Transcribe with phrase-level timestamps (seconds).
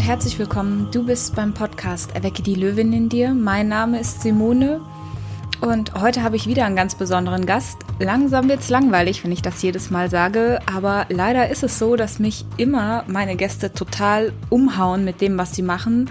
[0.00, 0.88] und herzlich willkommen.
[0.90, 3.34] Du bist beim Podcast Erwecke die Löwin in dir.
[3.34, 4.80] Mein Name ist Simone
[5.60, 7.76] und heute habe ich wieder einen ganz besonderen Gast.
[7.98, 11.96] Langsam wird es langweilig, wenn ich das jedes Mal sage, aber leider ist es so,
[11.96, 16.08] dass mich immer meine Gäste total umhauen mit dem, was sie machen.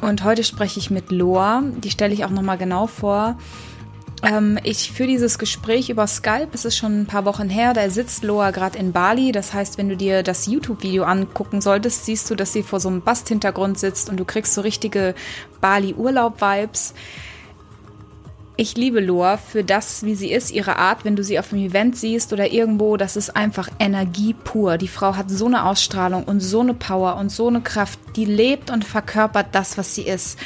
[0.00, 3.36] Und heute spreche ich mit Loa, die stelle ich auch nochmal genau vor.
[4.22, 6.48] Ähm, ich führe dieses Gespräch über Skype.
[6.52, 7.72] Es ist schon ein paar Wochen her.
[7.72, 9.32] Da sitzt Loa gerade in Bali.
[9.32, 12.88] Das heißt, wenn du dir das YouTube-Video angucken solltest, siehst du, dass sie vor so
[12.88, 15.14] einem Basthintergrund sitzt und du kriegst so richtige
[15.60, 16.94] Bali-Urlaub-Vibes.
[18.56, 21.64] Ich liebe Loa für das, wie sie ist, ihre Art, wenn du sie auf einem
[21.64, 24.76] Event siehst oder irgendwo, das ist einfach Energie pur.
[24.76, 28.26] Die Frau hat so eine Ausstrahlung und so eine Power und so eine Kraft, die
[28.26, 30.38] lebt und verkörpert das, was sie ist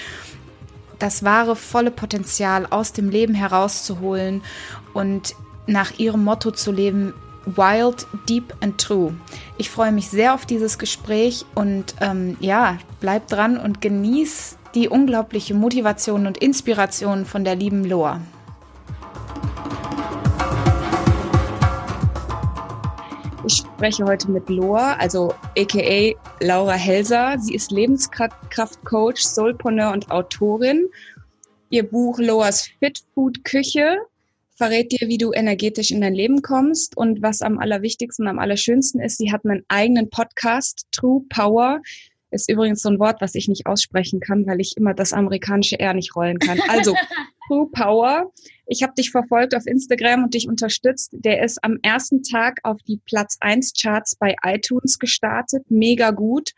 [0.99, 4.43] das wahre, volle Potenzial aus dem Leben herauszuholen
[4.93, 5.35] und
[5.67, 7.15] nach ihrem Motto zu leben,
[7.47, 9.15] Wild, Deep and True.
[9.59, 14.89] Ich freue mich sehr auf dieses Gespräch und ähm, ja, bleib dran und genieß die
[14.89, 18.21] unglaubliche Motivation und Inspiration von der lieben Loa.
[23.85, 27.37] Spreche heute mit Loa, also aka Laura Helser.
[27.39, 30.89] Sie ist Lebenskraftcoach, Soulpreneur und Autorin.
[31.69, 33.99] Ihr Buch Loas Fit Food Küche
[34.57, 36.97] verrät dir, wie du energetisch in dein Leben kommst.
[36.97, 41.83] Und was am allerwichtigsten, am allerschönsten ist, sie hat einen eigenen Podcast, True Power.
[42.35, 45.79] Ist übrigens so ein Wort, was ich nicht aussprechen kann, weil ich immer das amerikanische
[45.79, 46.61] R nicht rollen kann.
[46.69, 46.95] Also
[47.47, 48.33] True Power.
[48.67, 51.11] Ich habe dich verfolgt auf Instagram und dich unterstützt.
[51.13, 55.65] Der ist am ersten Tag auf die Platz 1 Charts bei iTunes gestartet.
[55.69, 56.53] Mega gut.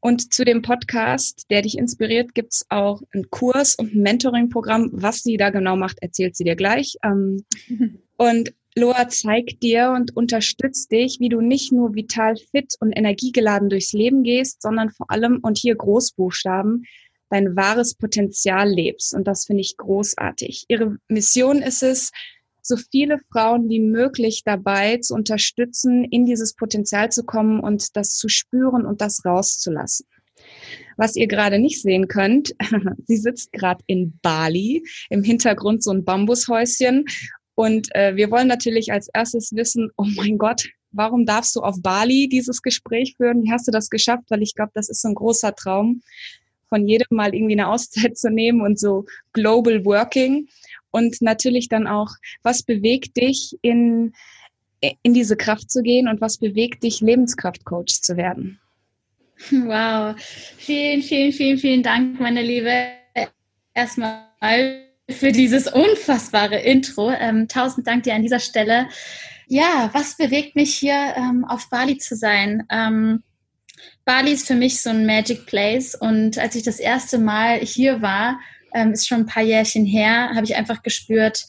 [0.00, 4.90] Und zu dem Podcast, der dich inspiriert, gibt's auch einen Kurs und ein Mentoring-Programm.
[4.92, 6.96] Was sie da genau macht, erzählt sie dir gleich.
[7.02, 7.44] Ähm,
[8.16, 13.68] und Loa zeigt dir und unterstützt dich, wie du nicht nur vital fit und energiegeladen
[13.68, 16.84] durchs Leben gehst, sondern vor allem, und hier Großbuchstaben,
[17.30, 19.14] dein wahres Potenzial lebst.
[19.14, 20.64] Und das finde ich großartig.
[20.68, 22.10] Ihre Mission ist es,
[22.62, 28.16] so viele Frauen wie möglich dabei zu unterstützen, in dieses Potenzial zu kommen und das
[28.16, 30.06] zu spüren und das rauszulassen.
[30.96, 32.54] Was ihr gerade nicht sehen könnt,
[33.06, 37.04] sie sitzt gerade in Bali, im Hintergrund so ein Bambushäuschen.
[37.54, 41.80] Und äh, wir wollen natürlich als erstes wissen, oh mein Gott, warum darfst du auf
[41.80, 43.42] Bali dieses Gespräch führen?
[43.44, 44.24] Wie hast du das geschafft?
[44.28, 46.02] Weil ich glaube, das ist so ein großer Traum
[46.68, 50.48] von jedem mal irgendwie eine Auszeit zu nehmen und so Global Working.
[50.90, 52.10] Und natürlich dann auch,
[52.42, 54.12] was bewegt dich in,
[54.80, 58.60] in diese Kraft zu gehen und was bewegt dich, Lebenskraftcoach zu werden?
[59.50, 60.14] Wow,
[60.56, 62.70] vielen, vielen, vielen, vielen Dank, meine Liebe.
[63.74, 64.24] Erstmal
[65.10, 67.10] für dieses unfassbare Intro.
[67.10, 68.88] Ähm, tausend Dank dir an dieser Stelle.
[69.46, 72.66] Ja, was bewegt mich hier ähm, auf Bali zu sein?
[72.70, 73.22] Ähm,
[74.04, 78.00] Bali ist für mich so ein Magic Place und als ich das erste Mal hier
[78.02, 78.40] war,
[78.74, 81.44] ähm, ist schon ein paar Jährchen her, habe ich einfach gespürt,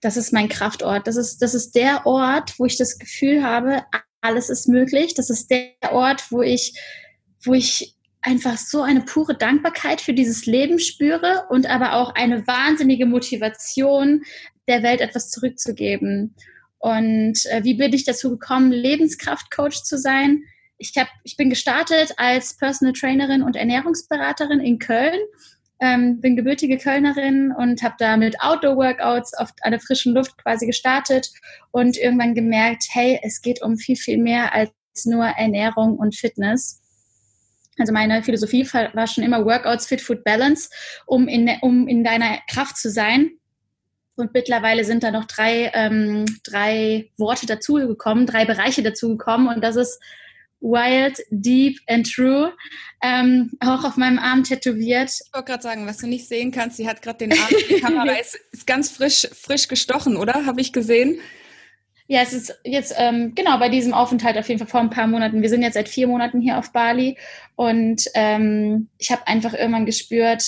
[0.00, 1.06] das ist mein Kraftort.
[1.06, 3.84] Das ist, das ist der Ort, wo ich das Gefühl habe,
[4.20, 5.14] alles ist möglich.
[5.14, 6.74] Das ist der Ort, wo ich,
[7.44, 12.46] wo ich einfach so eine pure Dankbarkeit für dieses Leben spüre und aber auch eine
[12.46, 14.22] wahnsinnige Motivation,
[14.68, 16.34] der Welt etwas zurückzugeben.
[16.78, 20.44] Und äh, wie bin ich dazu gekommen, Lebenskraftcoach zu sein?
[20.82, 25.18] ich, hab, ich bin gestartet als Personal Trainerin und Ernährungsberaterin in Köln.
[25.80, 31.30] Ähm, bin gebürtige Kölnerin und habe da mit Outdoor-Workouts auf einer frischen Luft quasi gestartet
[31.72, 34.70] und irgendwann gemerkt, hey, es geht um viel, viel mehr als
[35.04, 36.81] nur Ernährung und Fitness.
[37.82, 40.70] Also meine Philosophie war schon immer Workouts, Fit, Food, Balance,
[41.04, 43.32] um in, um in deiner Kraft zu sein.
[44.14, 49.48] Und mittlerweile sind da noch drei, ähm, drei Worte dazugekommen, drei Bereiche dazugekommen.
[49.48, 49.98] Und das ist
[50.60, 52.52] Wild, Deep and True,
[53.02, 55.10] ähm, auch auf meinem Arm tätowiert.
[55.10, 57.80] Ich wollte gerade sagen, was du nicht sehen kannst, sie hat gerade den Arm, die
[57.80, 60.46] Kamera ist, ist ganz frisch, frisch gestochen, oder?
[60.46, 61.18] Habe ich gesehen?
[62.08, 65.06] Ja, es ist jetzt ähm, genau bei diesem Aufenthalt auf jeden Fall vor ein paar
[65.06, 65.42] Monaten.
[65.42, 67.16] Wir sind jetzt seit vier Monaten hier auf Bali
[67.56, 70.44] und ähm, ich habe einfach irgendwann gespürt,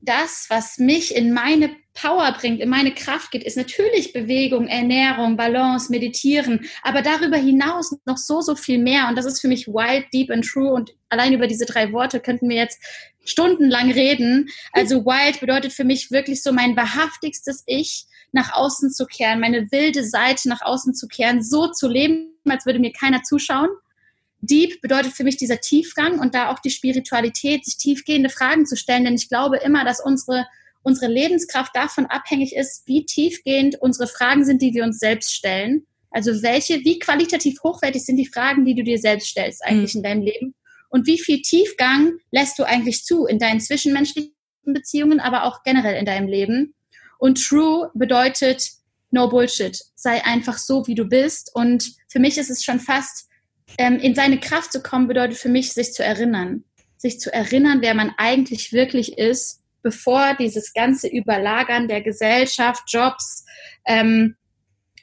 [0.00, 5.36] das, was mich in meine Power bringt, in meine Kraft geht, ist natürlich Bewegung, Ernährung,
[5.36, 9.08] Balance, Meditieren, aber darüber hinaus noch so, so viel mehr.
[9.08, 10.72] Und das ist für mich wild, deep and true.
[10.72, 12.78] Und allein über diese drei Worte könnten wir jetzt
[13.24, 14.48] stundenlang reden.
[14.72, 19.70] Also wild bedeutet für mich wirklich so mein wahrhaftigstes Ich nach außen zu kehren, meine
[19.72, 23.70] wilde Seite nach außen zu kehren, so zu leben, als würde mir keiner zuschauen.
[24.46, 28.76] Deep bedeutet für mich dieser Tiefgang und da auch die Spiritualität, sich tiefgehende Fragen zu
[28.76, 30.46] stellen, denn ich glaube immer, dass unsere
[30.86, 35.84] unsere Lebenskraft davon abhängig ist, wie tiefgehend unsere Fragen sind, die wir uns selbst stellen.
[36.12, 39.98] Also welche, wie qualitativ hochwertig sind die Fragen, die du dir selbst stellst eigentlich mhm.
[39.98, 40.54] in deinem Leben?
[40.88, 44.32] Und wie viel Tiefgang lässt du eigentlich zu in deinen zwischenmenschlichen
[44.62, 46.74] Beziehungen, aber auch generell in deinem Leben?
[47.18, 48.70] Und True bedeutet
[49.10, 49.76] No Bullshit.
[49.96, 51.50] Sei einfach so, wie du bist.
[51.52, 53.26] Und für mich ist es schon fast,
[53.78, 56.64] ähm, in seine Kraft zu kommen, bedeutet für mich, sich zu erinnern.
[56.96, 63.44] Sich zu erinnern, wer man eigentlich wirklich ist, bevor dieses ganze Überlagern der Gesellschaft, Jobs,
[63.86, 64.36] ähm,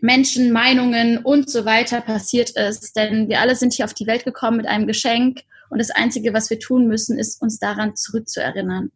[0.01, 2.95] Menschen, Meinungen und so weiter passiert ist.
[2.95, 6.33] Denn wir alle sind hier auf die Welt gekommen mit einem Geschenk und das Einzige,
[6.33, 8.91] was wir tun müssen, ist uns daran zurückzuerinnern.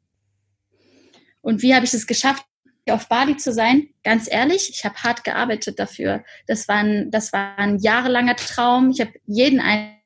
[1.42, 2.44] Und wie habe ich es geschafft,
[2.92, 3.90] auf Bali zu sein?
[4.04, 6.24] Ganz ehrlich, ich habe hart gearbeitet dafür.
[6.48, 8.90] Das war ein, das war ein jahrelanger Traum.
[8.92, 9.98] Ich habe jeden einen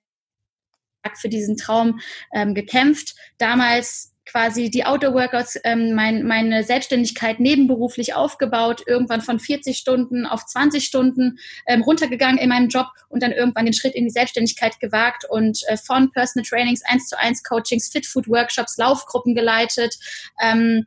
[1.04, 2.00] Tag für diesen Traum
[2.34, 3.16] ähm, gekämpft.
[3.38, 10.46] Damals quasi die Outdoor-Workouts, ähm, mein, meine Selbstständigkeit nebenberuflich aufgebaut, irgendwann von 40 Stunden auf
[10.46, 11.38] 20 Stunden
[11.68, 15.62] ähm, runtergegangen in meinem Job und dann irgendwann den Schritt in die Selbstständigkeit gewagt und
[15.68, 19.98] äh, von Personal Trainings, 1 zu 1 Coachings, Fit Food Workshops, Laufgruppen geleitet,
[20.42, 20.86] ähm,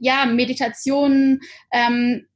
[0.00, 1.40] ja, Meditationen,
[1.72, 2.26] ähm,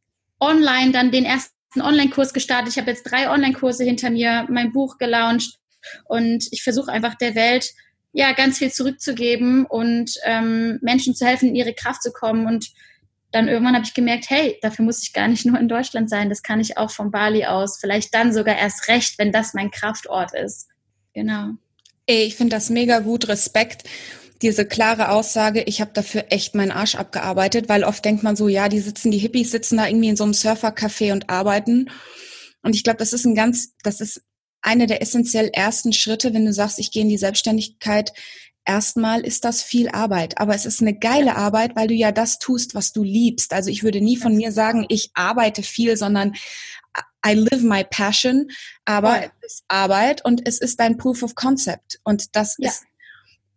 [0.40, 2.72] online dann den ersten Online-Kurs gestartet.
[2.72, 5.58] Ich habe jetzt drei Online-Kurse hinter mir, mein Buch gelauncht
[6.04, 7.72] und ich versuche einfach der Welt
[8.12, 12.46] ja, ganz viel zurückzugeben und ähm, Menschen zu helfen, in ihre Kraft zu kommen.
[12.46, 12.70] Und
[13.30, 16.28] dann irgendwann habe ich gemerkt, hey, dafür muss ich gar nicht nur in Deutschland sein,
[16.28, 17.78] das kann ich auch von Bali aus.
[17.80, 20.68] Vielleicht dann sogar erst recht, wenn das mein Kraftort ist.
[21.14, 21.50] Genau.
[22.06, 23.84] Ich finde das mega gut, Respekt.
[24.42, 28.48] Diese klare Aussage, ich habe dafür echt meinen Arsch abgearbeitet, weil oft denkt man so,
[28.48, 31.90] ja, die sitzen, die Hippies sitzen da irgendwie in so einem Surfercafé und arbeiten.
[32.62, 34.22] Und ich glaube, das ist ein ganz, das ist
[34.62, 38.12] eine der essentiell ersten Schritte, wenn du sagst, ich gehe in die Selbstständigkeit.
[38.64, 42.38] Erstmal ist das viel Arbeit, aber es ist eine geile Arbeit, weil du ja das
[42.38, 43.52] tust, was du liebst.
[43.52, 46.34] Also ich würde nie von mir sagen, ich arbeite viel, sondern
[47.26, 48.50] I live my passion,
[48.84, 49.30] aber ja.
[49.40, 52.00] es ist Arbeit und es ist dein Proof of Concept.
[52.04, 52.68] Und das ja.
[52.68, 52.84] ist,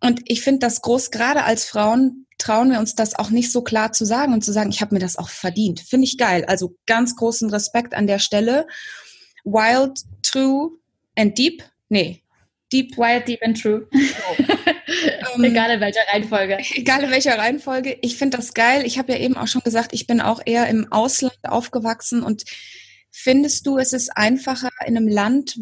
[0.03, 3.61] und ich finde das groß, gerade als Frauen trauen wir uns das auch nicht so
[3.61, 5.79] klar zu sagen und zu sagen, ich habe mir das auch verdient.
[5.79, 6.44] Finde ich geil.
[6.45, 8.67] Also ganz großen Respekt an der Stelle.
[9.45, 10.71] Wild, true,
[11.17, 11.63] and Deep?
[11.88, 12.21] Nee.
[12.73, 12.97] Deep.
[12.97, 13.88] Wild, Deep and True.
[13.94, 15.41] Oh.
[15.44, 16.57] egal in welcher Reihenfolge.
[16.73, 17.97] Egal in welcher Reihenfolge.
[18.01, 18.85] Ich finde das geil.
[18.85, 22.44] Ich habe ja eben auch schon gesagt, ich bin auch eher im Ausland aufgewachsen und
[23.11, 25.59] findest du, es ist einfacher in einem Land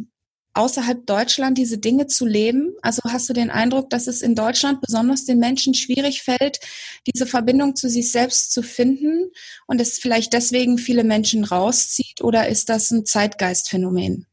[0.54, 2.74] außerhalb Deutschland diese Dinge zu leben?
[2.82, 6.60] Also hast du den Eindruck, dass es in Deutschland besonders den Menschen schwierig fällt,
[7.08, 9.32] diese Verbindung zu sich selbst zu finden
[9.68, 14.26] und es vielleicht deswegen viele Menschen rauszieht oder ist das ein Zeitgeistphänomen?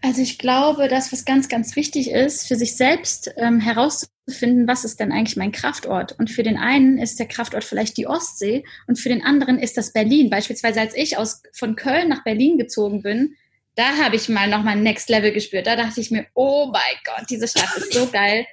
[0.00, 4.84] Also ich glaube, das, was ganz, ganz wichtig ist, für sich selbst ähm, herauszufinden, was
[4.84, 6.16] ist denn eigentlich mein Kraftort?
[6.18, 9.76] Und für den einen ist der Kraftort vielleicht die Ostsee und für den anderen ist
[9.76, 10.30] das Berlin.
[10.30, 13.34] Beispielsweise als ich aus, von Köln nach Berlin gezogen bin,
[13.78, 15.66] da habe ich mal nochmal Next Level gespürt.
[15.66, 18.46] Da dachte ich mir, oh mein Gott, diese Stadt ist so geil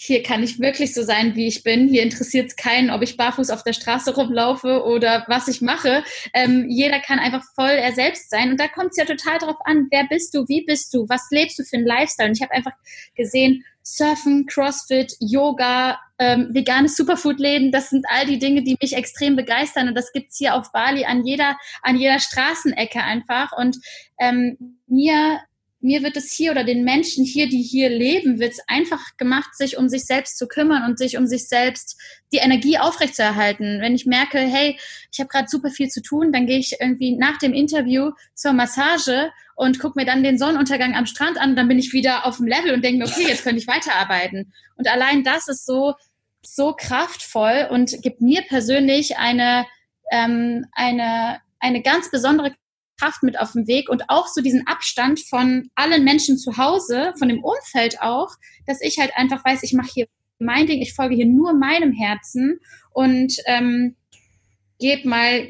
[0.00, 1.88] hier kann ich wirklich so sein, wie ich bin.
[1.88, 6.04] Hier interessiert es keinen, ob ich barfuß auf der Straße rumlaufe oder was ich mache.
[6.32, 8.52] Ähm, jeder kann einfach voll er selbst sein.
[8.52, 11.26] Und da kommt es ja total drauf an, wer bist du, wie bist du, was
[11.30, 12.28] lebst du für einen Lifestyle.
[12.28, 12.74] Und ich habe einfach
[13.16, 19.36] gesehen, Surfen, Crossfit, Yoga, ähm, veganes Superfood-Läden, das sind all die Dinge, die mich extrem
[19.36, 19.88] begeistern.
[19.88, 23.52] Und das gibt's hier auf Bali an jeder, an jeder Straßenecke einfach.
[23.56, 23.76] Und
[24.18, 25.40] ähm, mir
[25.80, 29.56] mir wird es hier oder den Menschen hier, die hier leben, wird es einfach gemacht,
[29.56, 32.00] sich um sich selbst zu kümmern und sich um sich selbst
[32.32, 33.80] die Energie aufrechtzuerhalten.
[33.80, 34.76] Wenn ich merke, hey,
[35.12, 38.54] ich habe gerade super viel zu tun, dann gehe ich irgendwie nach dem Interview zur
[38.54, 42.38] Massage und gucke mir dann den Sonnenuntergang am Strand an, dann bin ich wieder auf
[42.38, 44.52] dem Level und denke mir, okay, jetzt könnte ich weiterarbeiten.
[44.76, 45.94] Und allein das ist so,
[46.42, 49.66] so kraftvoll und gibt mir persönlich eine,
[50.10, 52.54] ähm, eine, eine ganz besondere
[52.98, 57.12] Kraft mit auf den Weg und auch so diesen Abstand von allen Menschen zu Hause,
[57.18, 58.30] von dem Umfeld auch,
[58.66, 60.06] dass ich halt einfach weiß, ich mache hier
[60.38, 62.60] mein Ding, ich folge hier nur meinem Herzen
[62.92, 63.96] und ähm,
[64.78, 65.48] gebe mal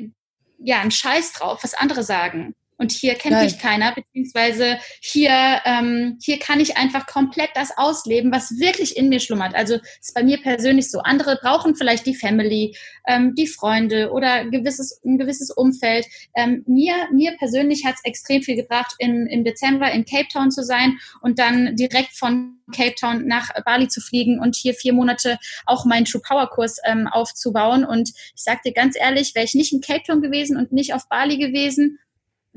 [0.59, 3.45] ja einen Scheiß drauf, was andere sagen und hier kennt Geil.
[3.45, 9.09] mich keiner, beziehungsweise hier, ähm, hier kann ich einfach komplett das ausleben, was wirklich in
[9.09, 9.55] mir schlummert.
[9.55, 11.01] Also ist bei mir persönlich so.
[11.01, 16.07] Andere brauchen vielleicht die Family, ähm, die Freunde oder gewisses, ein gewisses Umfeld.
[16.37, 20.53] Ähm, mir, mir persönlich hat es extrem viel gebracht, im, im Dezember in Cape Town
[20.53, 24.93] zu sein und dann direkt von Cape Town nach Bali zu fliegen und hier vier
[24.93, 27.85] Monate auch meinen True Power Kurs ähm, aufzubauen.
[27.85, 30.95] Und ich sag dir ganz ehrlich, wäre ich nicht in Cape Town gewesen und nicht
[30.95, 31.99] auf Bali gewesen,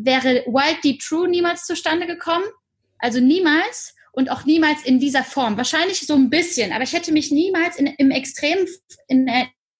[0.04, 2.46] wäre Wild Deep True niemals zustande gekommen.
[3.00, 5.58] Also niemals und auch niemals in dieser Form.
[5.58, 8.68] Wahrscheinlich so ein bisschen, aber ich hätte mich niemals in, im Extrem,
[9.08, 9.28] in,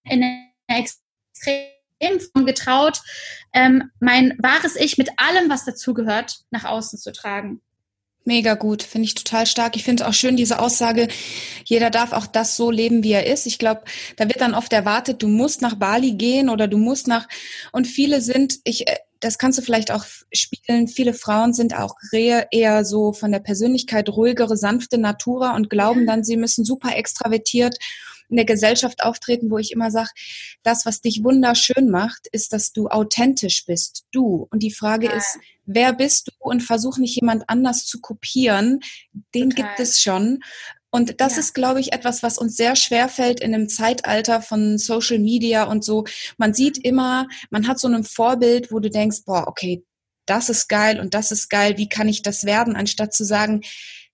[0.06, 3.02] in einer Extremform getraut,
[3.54, 7.62] ähm, mein wahres Ich mit allem, was dazugehört, nach außen zu tragen.
[8.24, 9.76] Mega gut, finde ich total stark.
[9.76, 11.08] Ich finde es auch schön, diese Aussage,
[11.66, 13.48] jeder darf auch das so leben, wie er ist.
[13.48, 13.82] Ich glaube,
[14.16, 17.28] da wird dann oft erwartet, du musst nach Bali gehen oder du musst nach,
[17.72, 21.96] und viele sind, ich, äh, das kannst du vielleicht auch spiegeln, viele Frauen sind auch
[22.12, 27.78] eher so von der Persönlichkeit ruhigere, sanfte Natura und glauben dann, sie müssen super extravertiert
[28.30, 30.10] in der Gesellschaft auftreten, wo ich immer sage,
[30.64, 34.48] das, was dich wunderschön macht, ist, dass du authentisch bist, du.
[34.50, 35.14] Und die Frage ja.
[35.14, 36.32] ist, wer bist du?
[36.40, 38.80] Und versuch nicht jemand anders zu kopieren.
[39.36, 39.68] Den Total.
[39.68, 40.40] gibt es schon.
[40.92, 41.40] Und das ja.
[41.40, 45.64] ist, glaube ich, etwas, was uns sehr schwer fällt in einem Zeitalter von Social Media
[45.64, 46.04] und so.
[46.38, 49.84] Man sieht immer, man hat so ein Vorbild, wo du denkst, boah, okay,
[50.26, 53.62] das ist geil und das ist geil, wie kann ich das werden, anstatt zu sagen,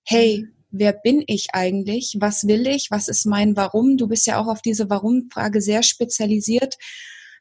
[0.05, 2.17] hey, mhm wer bin ich eigentlich?
[2.19, 2.87] Was will ich?
[2.91, 3.97] Was ist mein Warum?
[3.97, 6.75] Du bist ja auch auf diese Warum-Frage sehr spezialisiert.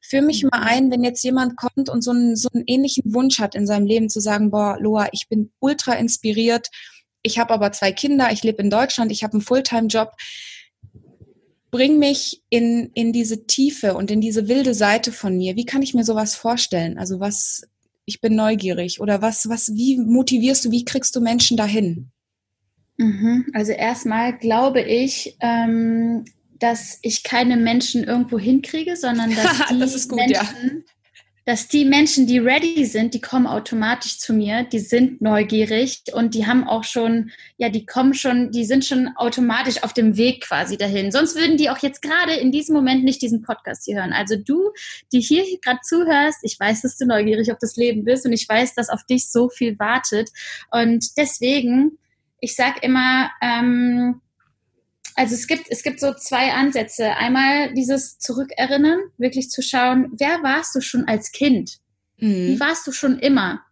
[0.02, 0.66] Führ mich mal mhm.
[0.66, 3.87] ein, wenn jetzt jemand kommt und so einen, so einen ähnlichen Wunsch hat in seinem
[3.87, 6.69] Leben zu sagen, boah, Loa, ich bin ultra inspiriert,
[7.26, 10.12] ich habe aber zwei Kinder, ich lebe in Deutschland, ich habe einen Fulltime-Job.
[11.71, 15.56] Bring mich in, in diese Tiefe und in diese wilde Seite von mir.
[15.56, 16.97] Wie kann ich mir sowas vorstellen?
[16.99, 17.68] Also was,
[18.04, 22.12] ich bin neugierig oder was, was, wie motivierst du, wie kriegst du Menschen dahin?
[22.97, 23.47] Mhm.
[23.52, 26.25] Also erstmal glaube ich, ähm,
[26.59, 30.95] dass ich keine Menschen irgendwo hinkriege, sondern dass die das gut, Menschen, ja.
[31.47, 36.35] Dass die Menschen, die ready sind, die kommen automatisch zu mir, die sind neugierig und
[36.35, 40.43] die haben auch schon, ja, die kommen schon, die sind schon automatisch auf dem Weg
[40.43, 41.12] quasi dahin.
[41.12, 44.12] Sonst würden die auch jetzt gerade in diesem Moment nicht diesen Podcast hier hören.
[44.12, 44.73] Also du,
[45.12, 48.49] die hier gerade zuhörst, ich weiß, dass du neugierig auf das Leben bist und ich
[48.49, 50.31] weiß, dass auf dich so viel wartet
[50.73, 51.97] und deswegen
[52.41, 54.21] ich sage immer, ähm,
[55.17, 57.17] also es gibt, es gibt so zwei Ansätze.
[57.17, 61.79] Einmal dieses Zurückerinnern, wirklich zu schauen, wer warst du schon als Kind?
[62.19, 62.49] Mhm.
[62.49, 63.63] Wie warst du schon immer?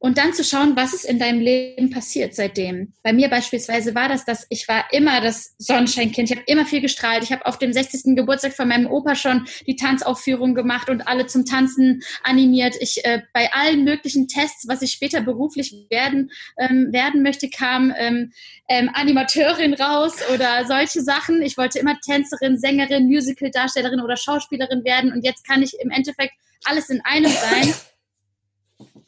[0.00, 2.92] Und dann zu schauen, was ist in deinem Leben passiert seitdem.
[3.02, 6.30] Bei mir beispielsweise war das, dass ich war immer das Sonnenscheinkind.
[6.30, 7.24] Ich habe immer viel gestrahlt.
[7.24, 8.14] Ich habe auf dem 60.
[8.14, 12.76] Geburtstag von meinem Opa schon die Tanzaufführung gemacht und alle zum Tanzen animiert.
[12.80, 17.92] Ich äh, bei allen möglichen Tests, was ich später beruflich werden ähm, werden möchte, kam
[17.98, 18.32] ähm,
[18.68, 21.42] ähm, Animateurin raus oder solche Sachen.
[21.42, 26.34] Ich wollte immer Tänzerin, Sängerin, Musical-Darstellerin oder Schauspielerin werden und jetzt kann ich im Endeffekt
[26.64, 27.74] alles in einem sein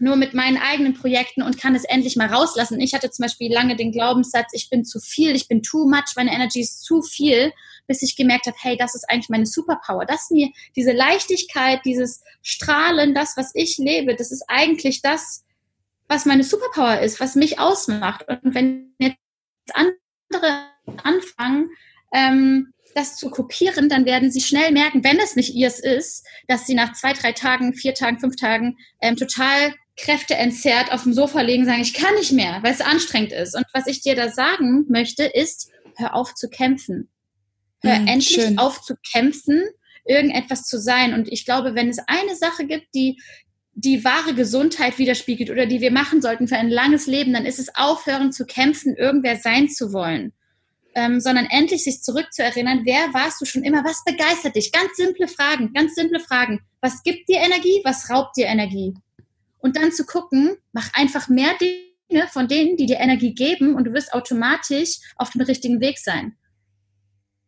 [0.00, 2.80] nur mit meinen eigenen Projekten und kann es endlich mal rauslassen.
[2.80, 6.14] Ich hatte zum Beispiel lange den Glaubenssatz, ich bin zu viel, ich bin too much,
[6.16, 7.52] meine Energy ist zu viel,
[7.86, 10.06] bis ich gemerkt habe, hey, das ist eigentlich meine Superpower.
[10.06, 15.44] Das mir diese Leichtigkeit, dieses Strahlen, das, was ich lebe, das ist eigentlich das,
[16.08, 18.26] was meine Superpower ist, was mich ausmacht.
[18.28, 19.18] Und wenn jetzt
[19.74, 20.66] andere
[21.04, 21.70] anfangen,
[22.12, 26.66] ähm, das zu kopieren, dann werden sie schnell merken, wenn es nicht ihrs ist, dass
[26.66, 31.12] sie nach zwei, drei Tagen, vier Tagen, fünf Tagen ähm, total Kräfte entzerrt auf dem
[31.12, 33.54] Sofa legen, sagen, ich kann nicht mehr, weil es anstrengend ist.
[33.54, 37.10] Und was ich dir da sagen möchte, ist, hör auf zu kämpfen.
[37.82, 38.58] Hör mhm, endlich schön.
[38.58, 39.62] auf zu kämpfen,
[40.04, 41.14] irgendetwas zu sein.
[41.14, 43.20] Und ich glaube, wenn es eine Sache gibt, die
[43.74, 47.58] die wahre Gesundheit widerspiegelt oder die wir machen sollten für ein langes Leben, dann ist
[47.58, 50.32] es aufhören zu kämpfen, irgendwer sein zu wollen.
[50.96, 54.72] Ähm, sondern endlich sich zurückzuerinnern, wer warst du schon immer, was begeistert dich?
[54.72, 56.60] Ganz simple Fragen, ganz simple Fragen.
[56.80, 58.94] Was gibt dir Energie, was raubt dir Energie?
[59.60, 63.84] Und dann zu gucken, mach einfach mehr Dinge von denen, die dir Energie geben und
[63.84, 66.36] du wirst automatisch auf dem richtigen Weg sein.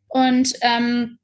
[0.08, 1.18] Und ähm,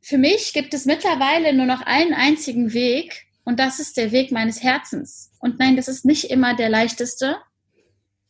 [0.00, 4.32] für mich gibt es mittlerweile nur noch einen einzigen Weg und das ist der Weg
[4.32, 5.32] meines Herzens.
[5.40, 7.36] Und nein, das ist nicht immer der leichteste,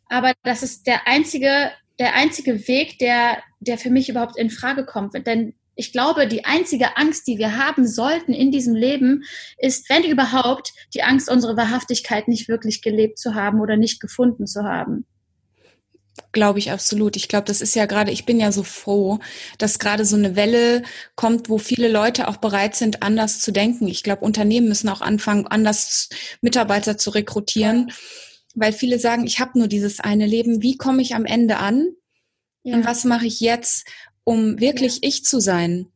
[0.09, 4.85] aber das ist der einzige, der einzige Weg, der, der für mich überhaupt in Frage
[4.85, 5.15] kommt.
[5.27, 9.25] Denn ich glaube, die einzige Angst, die wir haben sollten in diesem Leben,
[9.57, 14.47] ist, wenn überhaupt, die Angst, unsere Wahrhaftigkeit nicht wirklich gelebt zu haben oder nicht gefunden
[14.47, 15.07] zu haben.
[16.33, 17.17] Glaube ich absolut.
[17.17, 19.21] Ich glaube, das ist ja gerade, ich bin ja so froh,
[19.57, 20.83] dass gerade so eine Welle
[21.17, 23.89] kommt, wo viele Leute auch bereit sind, anders zu denken.
[23.89, 26.11] Ich glaube, Unternehmen müssen auch anfangen, anders
[26.43, 27.95] Mitarbeiter zu rekrutieren, ja.
[28.55, 30.61] weil viele sagen, ich habe nur dieses eine Leben.
[30.61, 31.89] Wie komme ich am Ende an?
[32.65, 32.77] Ja.
[32.77, 33.87] Und was mache ich jetzt?
[34.25, 35.09] Um wirklich ja.
[35.09, 35.87] ich zu sein.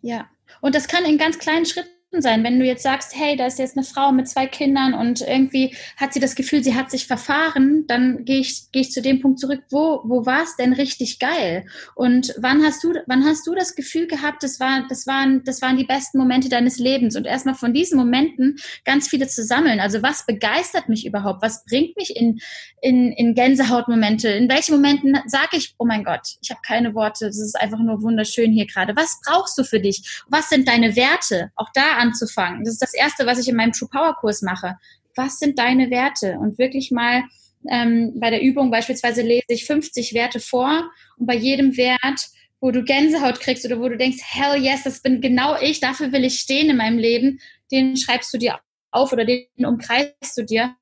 [0.00, 0.28] Ja,
[0.60, 2.44] und das kann in ganz kleinen Schritten sein.
[2.44, 5.74] Wenn du jetzt sagst, hey, da ist jetzt eine Frau mit zwei Kindern und irgendwie
[5.96, 9.20] hat sie das Gefühl, sie hat sich verfahren, dann gehe ich, gehe ich zu dem
[9.20, 11.64] Punkt zurück, wo, wo war es denn richtig geil?
[11.94, 15.62] Und wann hast du, wann hast du das Gefühl gehabt, das war, das waren, das
[15.62, 17.16] waren die besten Momente deines Lebens?
[17.16, 19.80] Und erstmal von diesen Momenten ganz viele zu sammeln.
[19.80, 21.42] Also was begeistert mich überhaupt?
[21.42, 22.40] Was bringt mich in,
[22.82, 24.28] in, in Gänsehautmomente?
[24.28, 27.78] In welchen Momenten sage ich, oh mein Gott, ich habe keine Worte, das ist einfach
[27.78, 28.94] nur wunderschön hier gerade.
[28.96, 30.22] Was brauchst du für dich?
[30.28, 31.50] Was sind deine Werte?
[31.56, 32.64] Auch da anzufangen.
[32.64, 34.76] Das ist das Erste, was ich in meinem True Power Kurs mache.
[35.14, 36.38] Was sind deine Werte?
[36.38, 37.22] Und wirklich mal
[37.70, 42.28] ähm, bei der Übung beispielsweise lese ich 50 Werte vor und bei jedem Wert,
[42.60, 46.12] wo du Gänsehaut kriegst oder wo du denkst, hell yes, das bin genau ich, dafür
[46.12, 47.40] will ich stehen in meinem Leben,
[47.70, 50.74] den schreibst du dir auf oder den umkreist du dir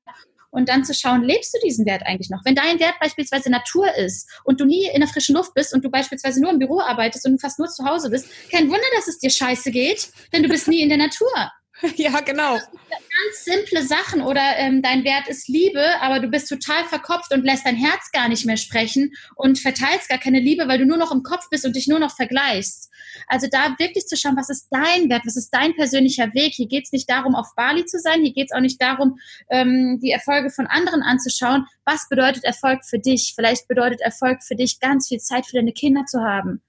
[0.51, 2.45] und dann zu schauen, lebst du diesen Wert eigentlich noch?
[2.45, 5.83] Wenn dein Wert beispielsweise Natur ist und du nie in der frischen Luft bist und
[5.83, 9.07] du beispielsweise nur im Büro arbeitest und fast nur zu Hause bist, kein Wunder, dass
[9.07, 11.51] es dir scheiße geht, denn du bist nie in der Natur.
[11.95, 12.53] Ja, genau.
[12.53, 17.43] Ganz simple Sachen oder ähm, dein Wert ist Liebe, aber du bist total verkopft und
[17.43, 20.97] lässt dein Herz gar nicht mehr sprechen und verteilst gar keine Liebe, weil du nur
[20.97, 22.89] noch im Kopf bist und dich nur noch vergleichst.
[23.27, 26.53] Also da wirklich zu schauen, was ist dein Wert, was ist dein persönlicher Weg.
[26.53, 29.17] Hier geht es nicht darum, auf Bali zu sein, hier geht es auch nicht darum,
[29.49, 31.65] ähm, die Erfolge von anderen anzuschauen.
[31.85, 33.33] Was bedeutet Erfolg für dich?
[33.35, 36.61] Vielleicht bedeutet Erfolg für dich, ganz viel Zeit für deine Kinder zu haben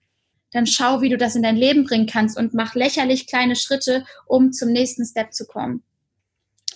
[0.52, 4.04] dann schau, wie du das in dein Leben bringen kannst und mach lächerlich kleine Schritte,
[4.26, 5.82] um zum nächsten Step zu kommen.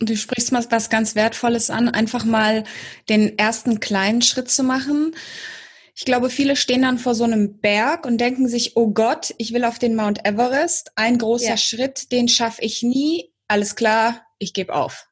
[0.00, 2.64] Du sprichst mal was ganz Wertvolles an, einfach mal
[3.08, 5.14] den ersten kleinen Schritt zu machen.
[5.94, 9.54] Ich glaube, viele stehen dann vor so einem Berg und denken sich, oh Gott, ich
[9.54, 10.92] will auf den Mount Everest.
[10.96, 11.56] Ein großer ja.
[11.56, 13.32] Schritt, den schaffe ich nie.
[13.48, 15.08] Alles klar, ich gebe auf.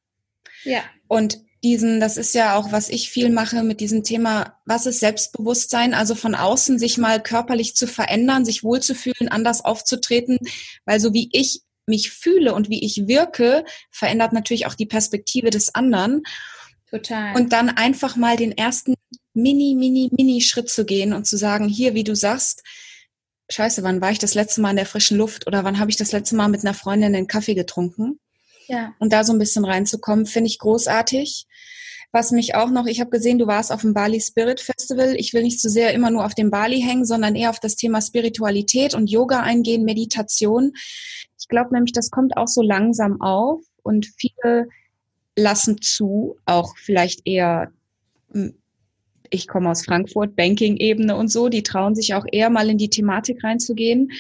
[0.65, 0.83] Ja.
[1.09, 5.01] Und diesen, das ist ja auch, was ich viel mache mit diesem Thema, was ist
[5.01, 5.95] Selbstbewusstsein?
[5.95, 10.39] Also von außen sich mal körperlich zu verändern, sich wohlzufühlen, anders aufzutreten,
[10.85, 15.51] weil so wie ich mich fühle und wie ich wirke, verändert natürlich auch die Perspektive
[15.51, 16.23] des anderen.
[16.91, 17.35] Total.
[17.35, 18.95] Und dann einfach mal den ersten
[19.33, 22.63] mini, mini, mini Schritt zu gehen und zu sagen, hier, wie du sagst,
[23.51, 25.97] scheiße, wann war ich das letzte Mal in der frischen Luft oder wann habe ich
[25.97, 28.21] das letzte Mal mit einer Freundin einen Kaffee getrunken?
[28.67, 28.95] Ja.
[28.99, 31.47] Und da so ein bisschen reinzukommen, finde ich großartig.
[32.13, 35.17] Was mich auch noch, ich habe gesehen, du warst auf dem Bali Spirit Festival.
[35.17, 37.59] Ich will nicht zu so sehr immer nur auf dem Bali hängen, sondern eher auf
[37.59, 40.73] das Thema Spiritualität und Yoga eingehen, Meditation.
[41.41, 44.69] Ich glaube nämlich, das kommt auch so langsam auf und viele
[45.37, 47.73] lassen zu, auch vielleicht eher,
[48.31, 48.55] hm,
[49.31, 52.91] ich komme aus Frankfurt, Banking-Ebene und so, die trauen sich auch eher mal in die
[52.91, 54.13] Thematik reinzugehen.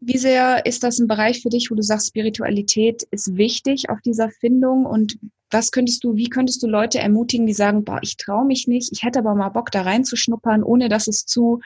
[0.00, 4.00] Wie sehr ist das ein Bereich für dich, wo du sagst, Spiritualität ist wichtig auf
[4.00, 5.18] dieser Findung und
[5.50, 8.92] was könntest du, wie könntest du Leute ermutigen, die sagen, boah, ich traue mich nicht,
[8.92, 11.60] ich hätte aber mal Bock da reinzuschnuppern, ohne dass es zu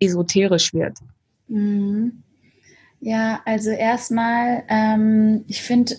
[0.00, 0.98] esoterisch wird?
[1.48, 2.22] Mhm.
[3.00, 5.96] Ja, also erstmal, ähm, ich finde,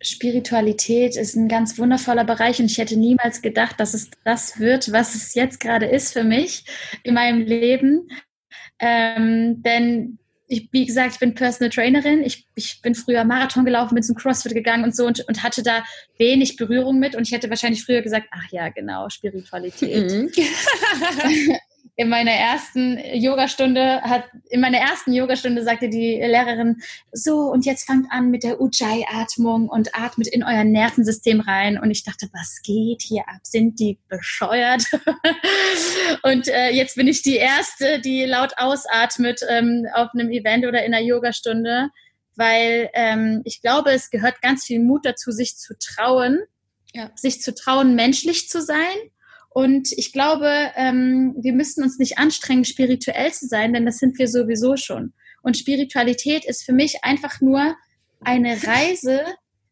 [0.00, 4.92] Spiritualität ist ein ganz wundervoller Bereich und ich hätte niemals gedacht, dass es das wird,
[4.92, 6.64] was es jetzt gerade ist für mich
[7.02, 8.08] in meinem Leben.
[8.78, 12.22] Ähm, denn ich, wie gesagt, ich bin Personal Trainerin.
[12.22, 15.62] Ich, ich bin früher Marathon gelaufen, bin zum CrossFit gegangen und so und, und hatte
[15.62, 15.84] da
[16.18, 17.16] wenig Berührung mit.
[17.16, 20.12] Und ich hätte wahrscheinlich früher gesagt, ach ja, genau, Spiritualität.
[20.12, 20.30] Mhm.
[21.98, 26.76] in meiner ersten Yogastunde hat, in meiner ersten Yogastunde sagte die Lehrerin,
[27.10, 31.78] so, und jetzt fangt an mit der Ujjayi-Atmung und atmet in euer Nervensystem rein.
[31.80, 33.40] Und ich dachte, was geht hier ab?
[33.44, 34.84] Sind die bescheuert?
[36.22, 40.84] und äh, jetzt bin ich die Erste, die laut ausatmet ähm, auf einem Event oder
[40.84, 41.88] in einer Yogastunde,
[42.34, 46.40] weil ähm, ich glaube, es gehört ganz viel Mut dazu, sich zu trauen,
[46.92, 47.10] ja.
[47.14, 49.10] sich zu trauen, menschlich zu sein
[49.56, 54.18] und ich glaube, ähm, wir müssen uns nicht anstrengen, spirituell zu sein, denn das sind
[54.18, 55.14] wir sowieso schon.
[55.40, 57.74] Und Spiritualität ist für mich einfach nur
[58.20, 59.22] eine Reise,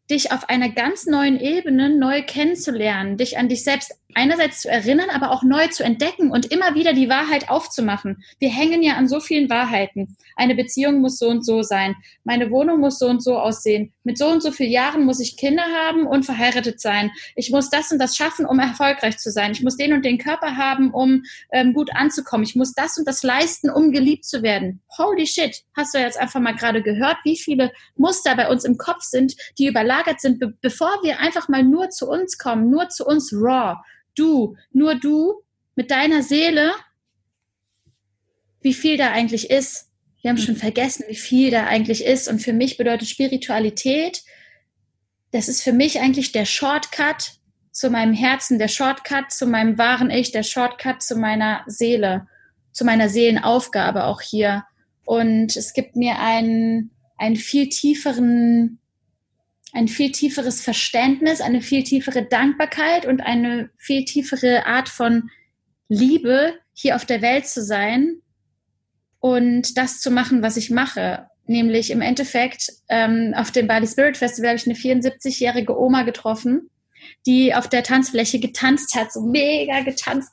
[0.09, 5.09] dich auf einer ganz neuen Ebene neu kennenzulernen, dich an dich selbst einerseits zu erinnern,
[5.09, 8.23] aber auch neu zu entdecken und immer wieder die Wahrheit aufzumachen.
[8.39, 10.17] Wir hängen ja an so vielen Wahrheiten.
[10.35, 11.95] Eine Beziehung muss so und so sein.
[12.23, 13.93] Meine Wohnung muss so und so aussehen.
[14.03, 17.11] Mit so und so vielen Jahren muss ich Kinder haben und verheiratet sein.
[17.35, 19.51] Ich muss das und das schaffen, um erfolgreich zu sein.
[19.51, 22.45] Ich muss den und den Körper haben, um ähm, gut anzukommen.
[22.45, 24.81] Ich muss das und das leisten, um geliebt zu werden.
[24.97, 25.63] Holy shit.
[25.75, 29.35] Hast du jetzt einfach mal gerade gehört, wie viele Muster bei uns im Kopf sind,
[29.59, 33.33] die überlagert sind, be bevor wir einfach mal nur zu uns kommen, nur zu uns
[33.33, 33.75] raw
[34.15, 35.43] du, nur du
[35.75, 36.73] mit deiner Seele,
[38.61, 39.91] wie viel da eigentlich ist.
[40.21, 42.27] Wir haben schon vergessen, wie viel da eigentlich ist.
[42.27, 44.23] Und für mich bedeutet Spiritualität,
[45.31, 47.33] das ist für mich eigentlich der Shortcut
[47.71, 52.25] zu meinem Herzen, der Shortcut zu meinem wahren Ich, der Shortcut zu meiner Seele,
[52.71, 54.63] zu meiner Seelenaufgabe auch hier.
[55.05, 58.79] Und es gibt mir einen, einen viel tieferen
[59.75, 65.29] ein viel tieferes Verständnis, eine viel tiefere Dankbarkeit und eine viel tiefere Art von
[65.89, 68.21] Liebe, hier auf der Welt zu sein
[69.19, 71.27] und das zu machen, was ich mache.
[71.45, 76.69] Nämlich im Endeffekt ähm, auf dem Bali Spirit Festival habe ich eine 74-jährige Oma getroffen,
[77.25, 80.31] die auf der Tanzfläche getanzt hat, so mega getanzt.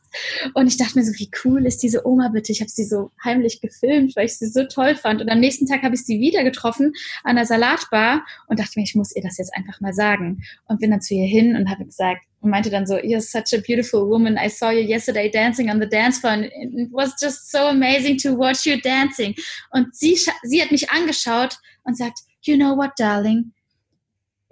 [0.54, 2.52] Und ich dachte mir so, wie cool ist diese Oma bitte?
[2.52, 5.20] Ich habe sie so heimlich gefilmt, weil ich sie so toll fand.
[5.20, 6.92] Und am nächsten Tag habe ich sie wieder getroffen
[7.24, 10.42] an der Salatbar und dachte mir, ich muss ihr das jetzt einfach mal sagen.
[10.66, 13.56] Und bin dann zu ihr hin und habe gesagt, und meinte dann so, you're such
[13.56, 14.36] a beautiful woman.
[14.36, 18.18] I saw you yesterday dancing on the dance floor and it was just so amazing
[18.18, 19.34] to watch you dancing.
[19.70, 23.52] Und sie, sie hat mich angeschaut und sagt, you know what, darling?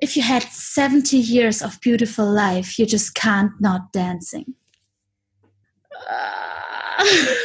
[0.03, 4.55] If you had 70 years of beautiful life, you just can't not dancing.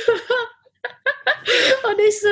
[1.83, 2.29] und ich so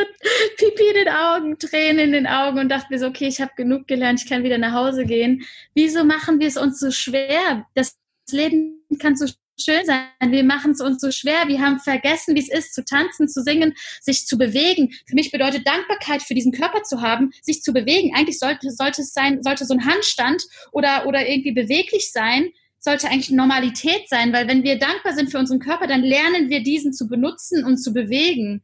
[0.58, 3.52] Pipi in den Augen, Tränen in den Augen und dachte mir so, okay, ich habe
[3.56, 5.46] genug gelernt, ich kann wieder nach Hause gehen.
[5.74, 7.66] Wieso machen wir es uns so schwer?
[7.76, 7.98] Das
[8.32, 9.28] Leben kann so
[9.60, 10.32] schön sein.
[10.32, 11.48] Wir machen es uns so schwer.
[11.48, 14.92] Wir haben vergessen, wie es ist, zu tanzen, zu singen, sich zu bewegen.
[15.08, 18.16] Für mich bedeutet Dankbarkeit für diesen Körper zu haben, sich zu bewegen.
[18.16, 23.08] Eigentlich sollte, sollte es sein, sollte so ein Handstand oder, oder irgendwie beweglich sein, sollte
[23.08, 26.92] eigentlich Normalität sein, weil wenn wir dankbar sind für unseren Körper, dann lernen wir diesen
[26.92, 28.64] zu benutzen und zu bewegen.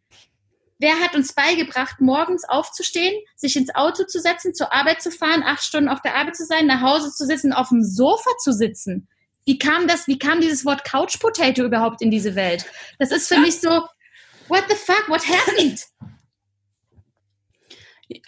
[0.78, 5.44] Wer hat uns beigebracht, morgens aufzustehen, sich ins Auto zu setzen, zur Arbeit zu fahren,
[5.44, 8.54] acht Stunden auf der Arbeit zu sein, nach Hause zu sitzen, auf dem Sofa zu
[8.54, 9.08] sitzen?
[9.46, 12.66] Wie kam das, wie kam dieses Wort Couch Potato überhaupt in diese Welt?
[13.00, 13.88] Das ist für mich so,
[14.48, 15.86] what the fuck, what happened?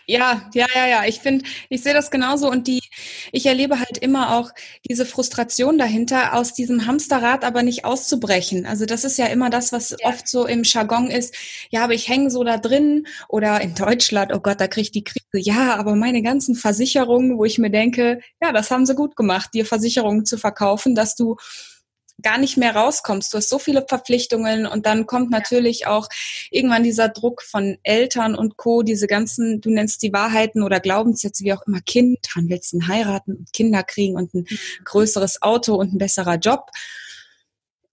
[0.05, 1.05] Ja, ja, ja, ja.
[1.05, 2.80] Ich finde, ich sehe das genauso und die,
[3.31, 4.51] ich erlebe halt immer auch
[4.89, 8.65] diese Frustration dahinter, aus diesem Hamsterrad aber nicht auszubrechen.
[8.65, 9.97] Also das ist ja immer das, was ja.
[10.03, 11.35] oft so im Jargon ist.
[11.69, 14.91] Ja, aber ich hänge so da drin oder in Deutschland, oh Gott, da kriege ich
[14.91, 15.21] die Krise.
[15.33, 19.51] Ja, aber meine ganzen Versicherungen, wo ich mir denke, ja, das haben sie gut gemacht,
[19.53, 21.37] dir Versicherungen zu verkaufen, dass du
[22.21, 23.33] gar nicht mehr rauskommst.
[23.33, 26.07] Du hast so viele Verpflichtungen und dann kommt natürlich auch
[26.49, 31.43] irgendwann dieser Druck von Eltern und Co., diese ganzen, du nennst die Wahrheiten oder Glaubenssätze,
[31.43, 34.83] wie auch immer, Kind, wann willst du heiraten und Kinder kriegen und ein mhm.
[34.83, 36.69] größeres Auto und ein besserer Job.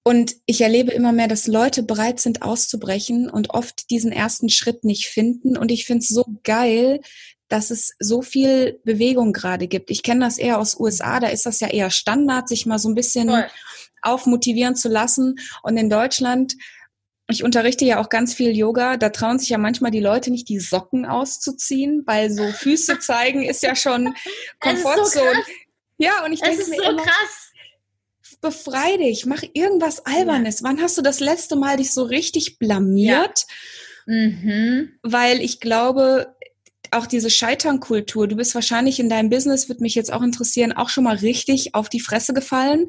[0.04, 4.82] Und ich erlebe immer mehr, dass Leute bereit sind auszubrechen und oft diesen ersten Schritt
[4.84, 5.58] nicht finden.
[5.58, 7.00] Und ich finde es so geil,
[7.48, 9.90] dass es so viel Bewegung gerade gibt.
[9.90, 12.88] Ich kenne das eher aus USA, da ist das ja eher Standard, sich mal so
[12.88, 13.46] ein bisschen Voll
[14.02, 15.36] aufmotivieren zu lassen.
[15.62, 16.54] Und in Deutschland,
[17.28, 20.48] ich unterrichte ja auch ganz viel Yoga, da trauen sich ja manchmal die Leute nicht,
[20.48, 24.14] die Socken auszuziehen, weil so Füße zeigen ist ja schon
[24.60, 25.42] Komfortzone.
[25.44, 25.52] So
[25.98, 27.52] ja, und ich denke mir so immer, krass.
[28.40, 30.60] befrei dich, mach irgendwas Albernes.
[30.60, 30.68] Ja.
[30.68, 33.44] Wann hast du das letzte Mal dich so richtig blamiert?
[34.06, 34.14] Ja.
[34.14, 34.98] Mhm.
[35.02, 36.34] Weil ich glaube,
[36.92, 38.28] auch diese Scheiternkultur.
[38.28, 41.74] Du bist wahrscheinlich in deinem Business, wird mich jetzt auch interessieren, auch schon mal richtig
[41.74, 42.88] auf die Fresse gefallen.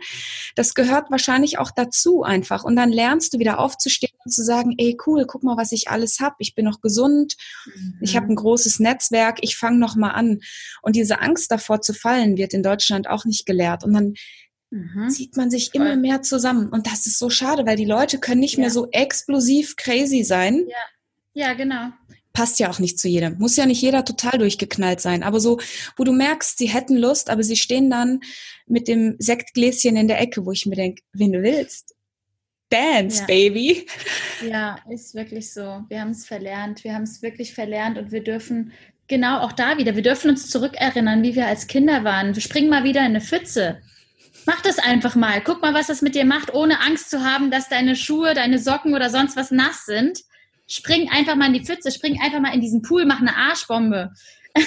[0.55, 2.63] Das gehört wahrscheinlich auch dazu einfach.
[2.63, 5.89] Und dann lernst du wieder aufzustehen und zu sagen, ey cool, guck mal, was ich
[5.89, 6.35] alles habe.
[6.39, 7.35] Ich bin noch gesund,
[7.65, 7.99] mhm.
[8.01, 10.39] ich habe ein großes Netzwerk, ich fange noch mal an.
[10.81, 13.83] Und diese Angst davor zu fallen wird in Deutschland auch nicht gelehrt.
[13.83, 14.13] Und dann
[14.71, 15.09] Mhm.
[15.09, 16.69] zieht man sich immer mehr zusammen.
[16.69, 18.59] Und das ist so schade, weil die Leute können nicht ja.
[18.59, 20.67] mehr so explosiv crazy sein.
[21.33, 21.89] Ja, ja genau
[22.33, 23.37] passt ja auch nicht zu jedem.
[23.37, 25.23] Muss ja nicht jeder total durchgeknallt sein.
[25.23, 25.59] Aber so,
[25.97, 28.21] wo du merkst, sie hätten Lust, aber sie stehen dann
[28.67, 31.95] mit dem Sektgläschen in der Ecke, wo ich mir denke, wenn du willst,
[32.69, 33.25] dance, ja.
[33.25, 33.87] baby.
[34.47, 35.83] Ja, ist wirklich so.
[35.89, 36.83] Wir haben es verlernt.
[36.83, 38.71] Wir haben es wirklich verlernt und wir dürfen
[39.07, 42.35] genau auch da wieder, wir dürfen uns zurückerinnern, wie wir als Kinder waren.
[42.35, 43.81] Wir springen mal wieder in eine Pfütze.
[44.45, 45.41] Mach das einfach mal.
[45.41, 48.59] Guck mal, was das mit dir macht, ohne Angst zu haben, dass deine Schuhe, deine
[48.59, 50.23] Socken oder sonst was nass sind
[50.69, 54.11] spring einfach mal in die Pfütze, spring einfach mal in diesen Pool, mach eine Arschbombe.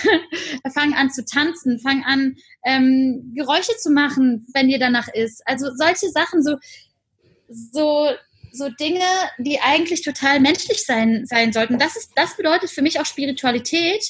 [0.75, 5.43] fang an zu tanzen, fang an ähm, Geräusche zu machen, wenn dir danach ist.
[5.47, 6.57] Also solche Sachen, so,
[7.49, 8.09] so,
[8.53, 9.05] so Dinge,
[9.39, 11.79] die eigentlich total menschlich sein, sein sollten.
[11.79, 14.05] Das, ist, das bedeutet für mich auch Spiritualität,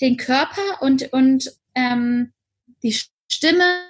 [0.00, 2.32] den Körper und, und ähm,
[2.82, 2.96] die
[3.28, 3.84] Stimme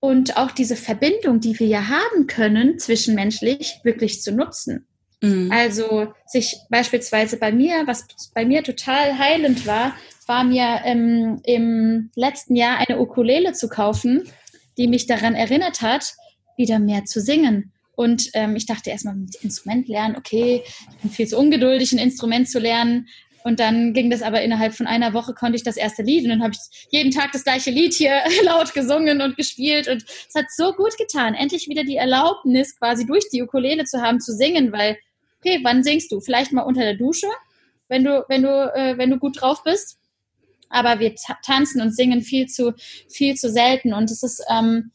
[0.00, 4.86] und auch diese Verbindung, die wir ja haben können, zwischenmenschlich, wirklich zu nutzen.
[5.22, 5.50] Mhm.
[5.50, 9.94] Also sich beispielsweise bei mir, was bei mir total heilend war,
[10.26, 14.28] war mir ähm, im letzten Jahr eine Ukulele zu kaufen,
[14.76, 16.14] die mich daran erinnert hat,
[16.56, 17.72] wieder mehr zu singen.
[17.94, 21.98] Und ähm, ich dachte erstmal mit Instrument lernen, okay, ich bin viel zu ungeduldig, ein
[21.98, 23.08] Instrument zu lernen.
[23.42, 26.30] Und dann ging das aber innerhalb von einer Woche konnte ich das erste Lied und
[26.30, 30.34] dann habe ich jeden Tag das gleiche Lied hier laut gesungen und gespielt und es
[30.34, 34.32] hat so gut getan, endlich wieder die Erlaubnis quasi durch die Ukulele zu haben zu
[34.32, 34.98] singen, weil
[35.46, 36.20] okay, wann singst du?
[36.20, 37.28] Vielleicht mal unter der Dusche,
[37.88, 39.98] wenn du, wenn du, äh, wenn du gut drauf bist.
[40.68, 42.74] Aber wir tanzen und singen viel zu,
[43.08, 43.94] viel zu selten.
[43.94, 44.90] Und es ist, ähm,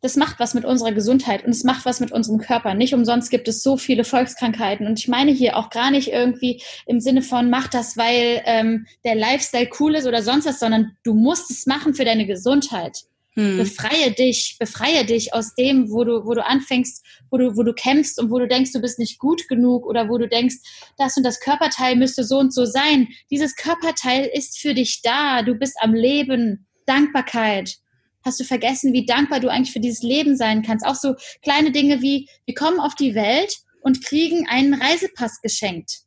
[0.00, 2.74] das macht was mit unserer Gesundheit und es macht was mit unserem Körper.
[2.74, 4.86] Nicht umsonst gibt es so viele Volkskrankheiten.
[4.86, 8.86] Und ich meine hier auch gar nicht irgendwie im Sinne von, mach das, weil ähm,
[9.04, 13.02] der Lifestyle cool ist oder sonst was, sondern du musst es machen für deine Gesundheit.
[13.34, 13.56] Hm.
[13.56, 17.72] Befreie dich, befreie dich aus dem, wo du, wo du anfängst, wo du, wo du
[17.72, 20.56] kämpfst und wo du denkst, du bist nicht gut genug oder wo du denkst,
[20.98, 23.08] das und das Körperteil müsste so und so sein.
[23.30, 25.42] Dieses Körperteil ist für dich da.
[25.42, 26.66] Du bist am Leben.
[26.84, 27.76] Dankbarkeit.
[28.24, 30.84] Hast du vergessen, wie dankbar du eigentlich für dieses Leben sein kannst?
[30.84, 36.02] Auch so kleine Dinge wie, wir kommen auf die Welt und kriegen einen Reisepass geschenkt.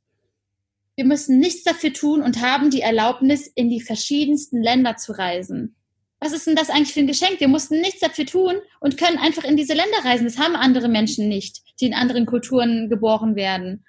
[0.95, 5.75] Wir müssen nichts dafür tun und haben die Erlaubnis, in die verschiedensten Länder zu reisen
[6.19, 7.39] was ist denn das eigentlich für ein Geschenk?
[7.39, 10.25] Wir mussten nichts dafür tun und können einfach in diese Länder reisen.
[10.25, 13.85] Das haben andere Menschen nicht, die in anderen Kulturen geboren werden.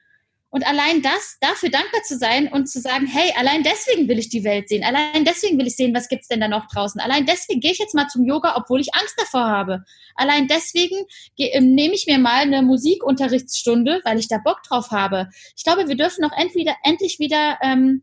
[0.57, 4.29] Und allein das, dafür dankbar zu sein und zu sagen, hey, allein deswegen will ich
[4.29, 7.27] die Welt sehen, allein deswegen will ich sehen, was gibt's denn da noch draußen, allein
[7.27, 9.85] deswegen gehe ich jetzt mal zum Yoga, obwohl ich Angst davor habe.
[10.15, 10.97] Allein deswegen
[11.37, 15.29] äh, nehme ich mir mal eine Musikunterrichtsstunde, weil ich da Bock drauf habe.
[15.57, 18.03] Ich glaube, wir dürfen auch entweder, endlich wieder ähm,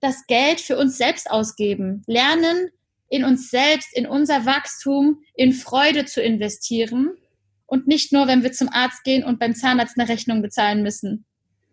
[0.00, 2.72] das Geld für uns selbst ausgeben, lernen,
[3.08, 7.10] in uns selbst, in unser Wachstum, in Freude zu investieren
[7.66, 11.24] und nicht nur, wenn wir zum Arzt gehen und beim Zahnarzt eine Rechnung bezahlen müssen,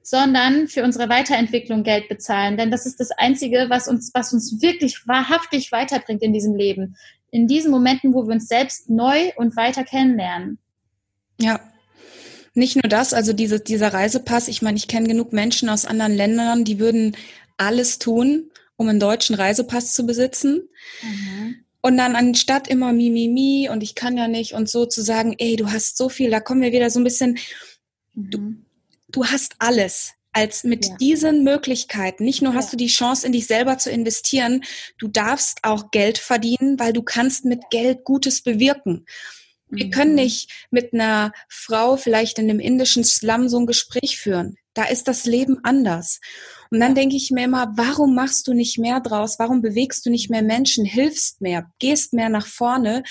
[0.02, 2.58] sondern für unsere Weiterentwicklung Geld bezahlen.
[2.58, 6.98] Denn das ist das Einzige, was uns, was uns wirklich wahrhaftig weiterbringt in diesem Leben.
[7.32, 10.60] In diesen Momenten, wo wir uns selbst neu und weiter kennenlernen.
[11.40, 11.60] Ja,
[12.54, 16.14] nicht nur das, also diese, dieser Reisepass, ich meine, ich kenne genug Menschen aus anderen
[16.14, 17.18] Ländern, die würden
[17.58, 20.70] alles tun, um einen deutschen Reisepass zu besitzen.
[21.02, 21.56] Mhm.
[21.82, 25.02] Und dann anstatt immer mi, mi, mi und ich kann ja nicht und so zu
[25.02, 27.38] sagen, ey, du hast so viel, da kommen wir wieder so ein bisschen,
[28.14, 28.30] mhm.
[28.30, 28.56] du,
[29.10, 30.96] du hast alles als mit ja.
[30.98, 32.24] diesen Möglichkeiten.
[32.24, 32.72] Nicht nur hast ja.
[32.72, 34.64] du die Chance, in dich selber zu investieren,
[34.98, 39.06] du darfst auch Geld verdienen, weil du kannst mit Geld Gutes bewirken.
[39.76, 40.16] Wir können mhm.
[40.18, 44.56] nicht mit einer Frau vielleicht in einem indischen Slum so ein Gespräch führen.
[44.74, 46.20] Da ist das Leben anders.
[46.72, 49.38] Und dann denke ich mir immer, warum machst du nicht mehr draus?
[49.38, 50.86] Warum bewegst du nicht mehr Menschen?
[50.86, 51.70] Hilfst mehr?
[51.80, 53.04] Gehst mehr nach vorne?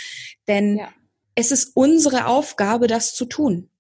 [0.49, 0.89] Denn ja.
[1.37, 3.71] es ist unsere Aufgabe, das zu tun.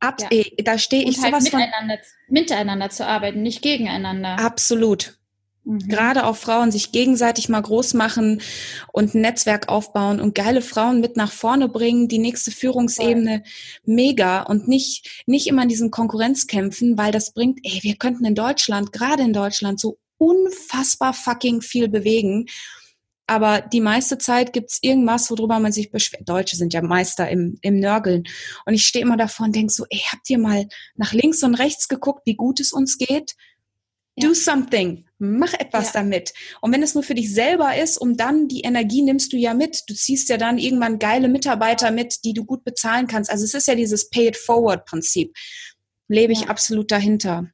[0.00, 0.28] Ab, ja.
[0.30, 2.34] ey, da stehe ich halt sowas miteinander, von.
[2.34, 4.38] Miteinander zu arbeiten, nicht gegeneinander.
[4.38, 5.18] Absolut.
[5.64, 5.78] Mhm.
[5.88, 8.40] Gerade auch Frauen sich gegenseitig mal groß machen
[8.92, 13.94] und ein Netzwerk aufbauen und geile Frauen mit nach vorne bringen, die nächste Führungsebene Voll.
[13.94, 18.34] mega und nicht, nicht immer in diesen Konkurrenzkämpfen, weil das bringt, ey, wir könnten in
[18.34, 22.46] Deutschland, gerade in Deutschland, so unfassbar fucking viel bewegen.
[23.26, 26.28] Aber die meiste Zeit gibt's irgendwas, worüber man sich beschwert.
[26.28, 28.24] Deutsche sind ja Meister im, im Nörgeln.
[28.66, 31.54] Und ich stehe immer davor und denke so, ey, habt ihr mal nach links und
[31.54, 33.34] rechts geguckt, wie gut es uns geht?
[34.16, 34.28] Ja.
[34.28, 35.06] Do something.
[35.24, 36.00] Mach etwas ja.
[36.00, 36.32] damit.
[36.60, 39.54] Und wenn es nur für dich selber ist, um dann die Energie nimmst du ja
[39.54, 39.84] mit.
[39.86, 43.30] Du ziehst ja dann irgendwann geile Mitarbeiter mit, die du gut bezahlen kannst.
[43.30, 45.32] Also es ist ja dieses Pay it forward Prinzip.
[46.08, 47.46] Lebe ich absolut dahinter.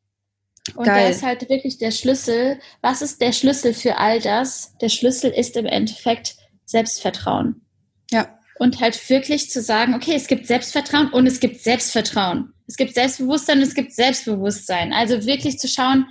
[0.76, 1.02] Und Geil.
[1.04, 2.58] da ist halt wirklich der Schlüssel.
[2.80, 4.72] Was ist der Schlüssel für all das?
[4.80, 7.66] Der Schlüssel ist im Endeffekt Selbstvertrauen.
[8.10, 8.38] Ja.
[8.58, 12.54] Und halt wirklich zu sagen, okay, es gibt Selbstvertrauen und es gibt Selbstvertrauen.
[12.66, 14.94] Es gibt Selbstbewusstsein und es gibt Selbstbewusstsein.
[14.94, 16.06] Also wirklich zu schauen,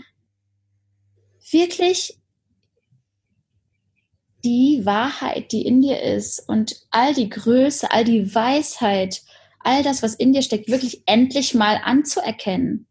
[1.51, 2.17] wirklich
[4.43, 9.21] die Wahrheit, die in dir ist und all die Größe, all die Weisheit,
[9.59, 12.86] all das, was in dir steckt, wirklich endlich mal anzuerkennen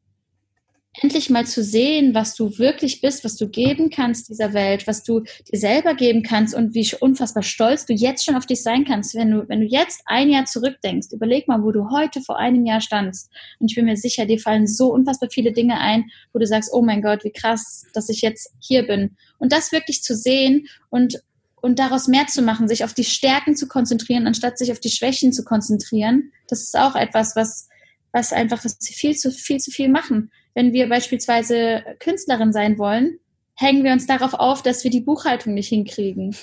[1.02, 5.02] endlich mal zu sehen, was du wirklich bist, was du geben kannst dieser Welt, was
[5.02, 8.84] du dir selber geben kannst und wie unfassbar stolz du jetzt schon auf dich sein
[8.84, 12.38] kannst, wenn du, wenn du jetzt ein Jahr zurückdenkst, überleg mal, wo du heute vor
[12.38, 13.30] einem Jahr standst.
[13.58, 16.70] Und ich bin mir sicher, dir fallen so unfassbar viele Dinge ein, wo du sagst,
[16.72, 19.16] oh mein Gott, wie krass, dass ich jetzt hier bin.
[19.38, 21.20] Und das wirklich zu sehen und
[21.62, 24.90] und daraus mehr zu machen, sich auf die Stärken zu konzentrieren, anstatt sich auf die
[24.90, 27.68] Schwächen zu konzentrieren, das ist auch etwas, was,
[28.12, 33.20] was einfach, was viel zu, viel zu viel machen wenn wir beispielsweise Künstlerin sein wollen,
[33.54, 36.34] hängen wir uns darauf auf, dass wir die Buchhaltung nicht hinkriegen.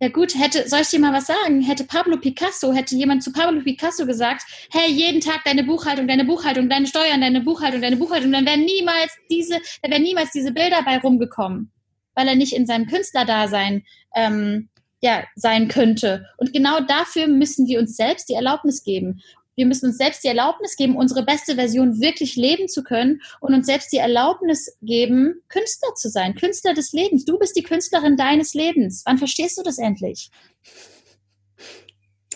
[0.00, 1.60] Ja gut, hätte, soll ich dir mal was sagen?
[1.60, 6.24] Hätte Pablo Picasso, hätte jemand zu Pablo Picasso gesagt, hey, jeden Tag deine Buchhaltung, deine
[6.24, 10.52] Buchhaltung, deine Steuern, deine Buchhaltung, deine Buchhaltung, dann wären niemals diese, da wären niemals diese
[10.52, 11.72] Bilder bei rumgekommen,
[12.14, 13.82] weil er nicht in seinem Künstlerdasein
[14.14, 14.68] ähm,
[15.00, 16.26] ja, sein könnte.
[16.36, 19.20] Und genau dafür müssen wir uns selbst die Erlaubnis geben
[19.54, 23.54] wir müssen uns selbst die Erlaubnis geben, unsere beste Version wirklich leben zu können und
[23.54, 27.24] uns selbst die Erlaubnis geben, Künstler zu sein, Künstler des Lebens.
[27.24, 29.02] Du bist die Künstlerin deines Lebens.
[29.04, 30.30] Wann verstehst du das endlich?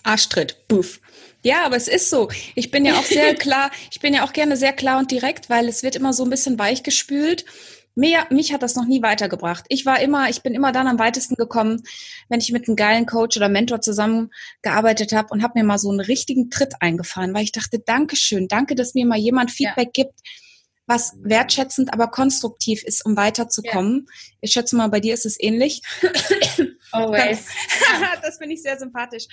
[0.03, 1.01] Arschtritt, buff.
[1.43, 2.29] Ja, aber es ist so.
[2.55, 5.49] Ich bin ja auch sehr klar, ich bin ja auch gerne sehr klar und direkt,
[5.49, 7.45] weil es wird immer so ein bisschen weichgespült.
[7.99, 9.65] Mir, mich hat das noch nie weitergebracht.
[9.71, 11.83] Ich war immer, ich bin immer dann am weitesten gekommen,
[12.29, 15.89] wenn ich mit einem geilen Coach oder Mentor zusammengearbeitet habe und habe mir mal so
[15.89, 20.05] einen richtigen Tritt eingefahren, weil ich dachte, Dankeschön, danke, dass mir mal jemand Feedback ja.
[20.05, 20.21] gibt,
[20.87, 24.07] was wertschätzend, aber konstruktiv ist, um weiterzukommen.
[24.07, 24.15] Ja.
[24.43, 25.81] Ich schätze mal, bei dir ist es ähnlich.
[26.93, 27.47] Always.
[28.23, 29.27] das finde ich sehr sympathisch.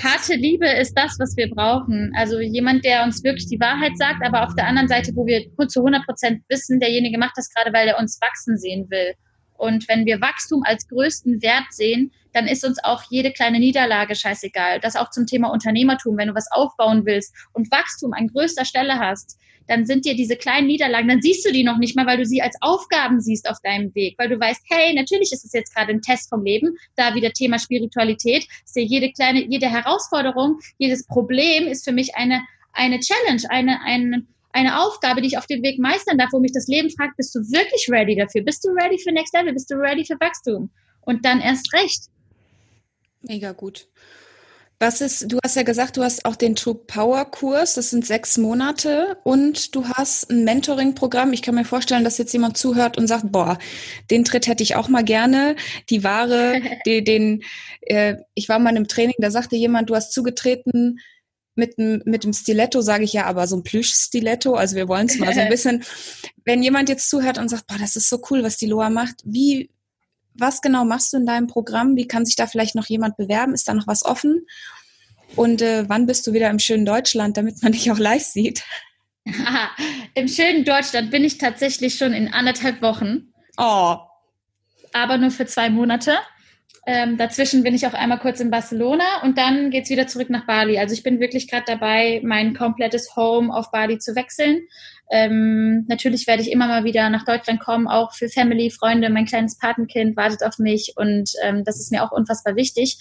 [0.00, 2.12] Harte Liebe ist das, was wir brauchen.
[2.16, 5.44] Also jemand, der uns wirklich die Wahrheit sagt, aber auf der anderen Seite, wo wir
[5.68, 9.14] zu 100 Prozent wissen, derjenige macht das gerade, weil er uns wachsen sehen will.
[9.62, 14.16] Und wenn wir Wachstum als größten Wert sehen, dann ist uns auch jede kleine Niederlage
[14.16, 14.80] scheißegal.
[14.80, 16.16] Das auch zum Thema Unternehmertum.
[16.16, 20.34] Wenn du was aufbauen willst und Wachstum an größter Stelle hast, dann sind dir diese
[20.34, 23.48] kleinen Niederlagen, dann siehst du die noch nicht mal, weil du sie als Aufgaben siehst
[23.48, 26.42] auf deinem Weg, weil du weißt, hey, natürlich ist es jetzt gerade ein Test vom
[26.42, 31.92] Leben, da wieder Thema Spiritualität, ist ja jede kleine, jede Herausforderung, jedes Problem ist für
[31.92, 36.30] mich eine, eine Challenge, eine, eine, eine Aufgabe, die ich auf dem Weg meistern darf,
[36.32, 38.42] wo mich das Leben fragt, bist du wirklich ready dafür?
[38.42, 39.52] Bist du ready für Next Level?
[39.52, 40.70] Bist du ready für Wachstum?
[41.00, 42.04] Und dann erst recht.
[43.22, 43.88] Mega gut.
[44.82, 48.04] Was ist, du hast ja gesagt, du hast auch den True Power Kurs, das sind
[48.04, 51.32] sechs Monate und du hast ein Mentoring-Programm.
[51.32, 53.58] Ich kann mir vorstellen, dass jetzt jemand zuhört und sagt, boah,
[54.10, 55.54] den Tritt hätte ich auch mal gerne.
[55.88, 57.44] Die Ware, die, den,
[57.82, 60.98] äh, ich war mal in einem Training, da sagte jemand, du hast zugetreten
[61.54, 64.54] mit, mit dem Stiletto, sage ich ja, aber so ein Plüsch-Stiletto.
[64.54, 65.84] Also wir wollen es mal so ein bisschen,
[66.44, 69.16] wenn jemand jetzt zuhört und sagt, boah, das ist so cool, was die Loa macht,
[69.24, 69.70] wie,
[70.34, 71.96] was genau machst du in deinem Programm?
[71.96, 73.54] Wie kann sich da vielleicht noch jemand bewerben?
[73.54, 74.46] Ist da noch was offen?
[75.36, 78.64] Und äh, wann bist du wieder im schönen Deutschland, damit man dich auch live sieht?
[80.14, 83.32] Im schönen Deutschland bin ich tatsächlich schon in anderthalb Wochen.
[83.56, 83.96] Oh.
[84.92, 86.18] Aber nur für zwei Monate.
[86.84, 90.30] Ähm, dazwischen bin ich auch einmal kurz in Barcelona und dann geht es wieder zurück
[90.30, 90.78] nach Bali.
[90.78, 94.62] Also ich bin wirklich gerade dabei, mein komplettes Home auf Bali zu wechseln.
[95.10, 99.10] Ähm, natürlich werde ich immer mal wieder nach Deutschland kommen, auch für Family, Freunde.
[99.10, 102.98] Mein kleines Patenkind wartet auf mich und ähm, das ist mir auch unfassbar wichtig.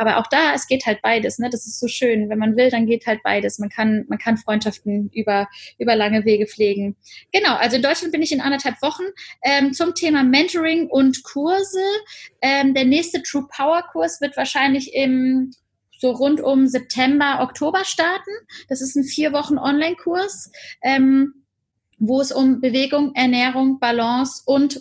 [0.00, 1.38] Aber auch da, es geht halt beides.
[1.38, 1.50] Ne?
[1.50, 2.30] Das ist so schön.
[2.30, 3.58] Wenn man will, dann geht halt beides.
[3.58, 5.46] Man kann, man kann Freundschaften über,
[5.78, 6.96] über lange Wege pflegen.
[7.32, 9.02] Genau, also in Deutschland bin ich in anderthalb Wochen.
[9.42, 11.82] Ähm, zum Thema Mentoring und Kurse.
[12.40, 15.52] Ähm, der nächste True Power Kurs wird wahrscheinlich im
[15.98, 18.30] so rund um September, Oktober starten.
[18.70, 20.50] Das ist ein vier Wochen Online-Kurs.
[20.80, 21.34] Ähm,
[21.98, 24.80] wo es um Bewegung, Ernährung, Balance und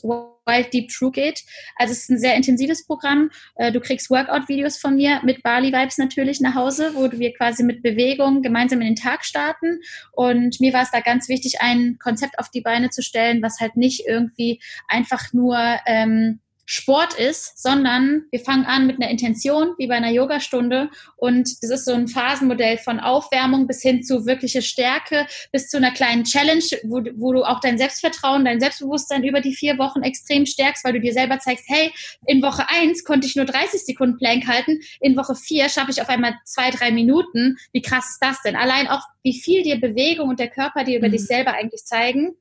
[0.50, 1.44] Wild Deep True geht.
[1.76, 3.30] Also es ist ein sehr intensives Programm.
[3.56, 7.64] Äh, du kriegst Workout-Videos von mir mit Bali Vibes natürlich nach Hause, wo wir quasi
[7.64, 9.80] mit Bewegung gemeinsam in den Tag starten.
[10.12, 13.60] Und mir war es da ganz wichtig, ein Konzept auf die Beine zu stellen, was
[13.60, 16.40] halt nicht irgendwie einfach nur ähm,
[16.72, 20.92] Sport ist, sondern wir fangen an mit einer Intention, wie bei einer Yogastunde.
[21.18, 25.78] Und das ist so ein Phasenmodell von Aufwärmung bis hin zu wirkliche Stärke, bis zu
[25.78, 30.04] einer kleinen Challenge, wo, wo du auch dein Selbstvertrauen, dein Selbstbewusstsein über die vier Wochen
[30.04, 31.92] extrem stärkst, weil du dir selber zeigst, hey,
[32.28, 36.04] in Woche eins konnte ich nur 30 Sekunden Plank halten, in Woche vier schaffe ich
[36.04, 37.58] auf einmal zwei, drei Minuten.
[37.74, 38.56] Wie krass ist das denn?
[38.56, 41.14] Allein auch, wie viel dir Bewegung und der Körper dir über mhm.
[41.14, 42.36] dich selber eigentlich zeigen.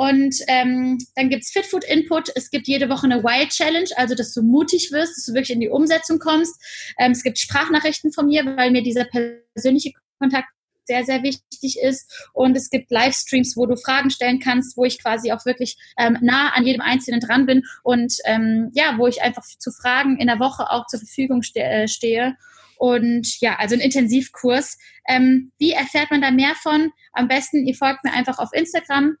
[0.00, 2.30] Und ähm, dann gibt's Fitfood Input.
[2.34, 5.50] Es gibt jede Woche eine Wild Challenge, also dass du mutig wirst, dass du wirklich
[5.50, 6.54] in die Umsetzung kommst.
[6.98, 10.48] Ähm, es gibt Sprachnachrichten von mir, weil mir dieser persönliche Kontakt
[10.86, 12.30] sehr, sehr wichtig ist.
[12.32, 16.16] Und es gibt Livestreams, wo du Fragen stellen kannst, wo ich quasi auch wirklich ähm,
[16.22, 20.28] nah an jedem Einzelnen dran bin und ähm, ja, wo ich einfach zu Fragen in
[20.28, 22.36] der Woche auch zur Verfügung ste äh, stehe.
[22.78, 24.78] Und ja, also ein Intensivkurs.
[25.06, 26.90] Ähm, wie erfährt man da mehr von?
[27.12, 29.18] Am besten, ihr folgt mir einfach auf Instagram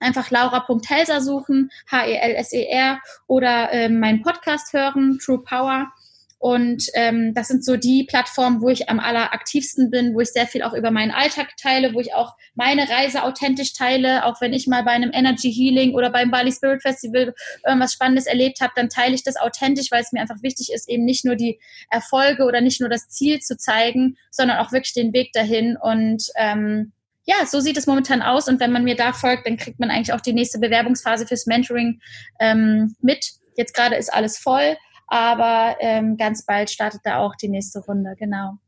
[0.00, 5.88] einfach laura.helser suchen, H-E-L-S-E-R oder ähm, meinen Podcast hören, True Power.
[6.38, 10.46] Und ähm, das sind so die Plattformen, wo ich am alleraktivsten bin, wo ich sehr
[10.46, 14.24] viel auch über meinen Alltag teile, wo ich auch meine Reise authentisch teile.
[14.26, 17.34] Auch wenn ich mal bei einem Energy Healing oder beim Bali Spirit Festival
[17.66, 20.88] irgendwas Spannendes erlebt habe, dann teile ich das authentisch, weil es mir einfach wichtig ist,
[20.90, 21.58] eben nicht nur die
[21.90, 25.78] Erfolge oder nicht nur das Ziel zu zeigen, sondern auch wirklich den Weg dahin.
[25.80, 26.92] Und ähm,
[27.26, 28.48] ja, so sieht es momentan aus.
[28.48, 31.46] Und wenn man mir da folgt, dann kriegt man eigentlich auch die nächste Bewerbungsphase fürs
[31.46, 32.00] Mentoring
[32.40, 33.26] ähm, mit.
[33.56, 34.76] Jetzt gerade ist alles voll,
[35.08, 38.58] aber ähm, ganz bald startet da auch die nächste Runde, genau.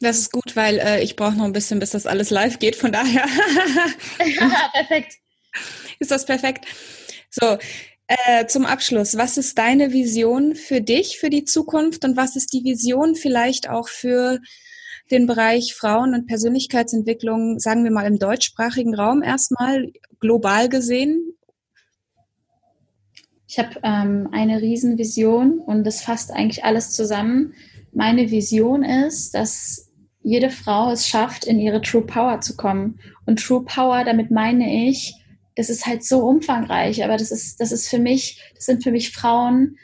[0.00, 2.74] Das ist gut, weil äh, ich brauche noch ein bisschen, bis das alles live geht.
[2.74, 3.26] Von daher.
[4.24, 5.14] ja, perfekt.
[5.98, 6.64] Ist das perfekt?
[7.28, 7.58] So,
[8.06, 12.52] äh, zum Abschluss, was ist deine Vision für dich, für die Zukunft und was ist
[12.54, 14.40] die Vision vielleicht auch für
[15.10, 21.34] den Bereich Frauen- und Persönlichkeitsentwicklung, sagen wir mal im deutschsprachigen Raum erstmal, global gesehen?
[23.48, 27.54] Ich habe ähm, eine Riesenvision und das fasst eigentlich alles zusammen.
[27.92, 29.90] Meine Vision ist, dass
[30.22, 33.00] jede Frau es schafft, in ihre True Power zu kommen.
[33.26, 35.16] Und True Power, damit meine ich,
[35.56, 38.92] das ist halt so umfangreich, aber das ist, das ist für mich, das sind für
[38.92, 39.76] mich Frauen,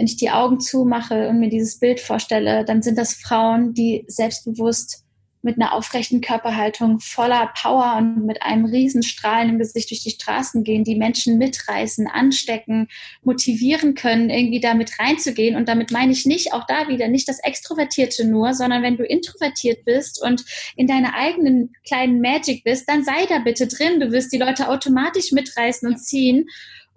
[0.00, 4.06] wenn ich die Augen zumache und mir dieses Bild vorstelle, dann sind das Frauen, die
[4.06, 5.04] selbstbewusst
[5.42, 10.12] mit einer aufrechten Körperhaltung, voller Power und mit einem riesen Strahlen im Gesicht durch die
[10.12, 12.88] Straßen gehen, die Menschen mitreißen, anstecken,
[13.22, 15.54] motivieren können, irgendwie damit reinzugehen.
[15.54, 19.04] Und damit meine ich nicht auch da wieder nicht das Extrovertierte nur, sondern wenn du
[19.04, 20.46] introvertiert bist und
[20.76, 24.00] in deiner eigenen kleinen Magic bist, dann sei da bitte drin.
[24.00, 26.46] Du wirst die Leute automatisch mitreißen und ziehen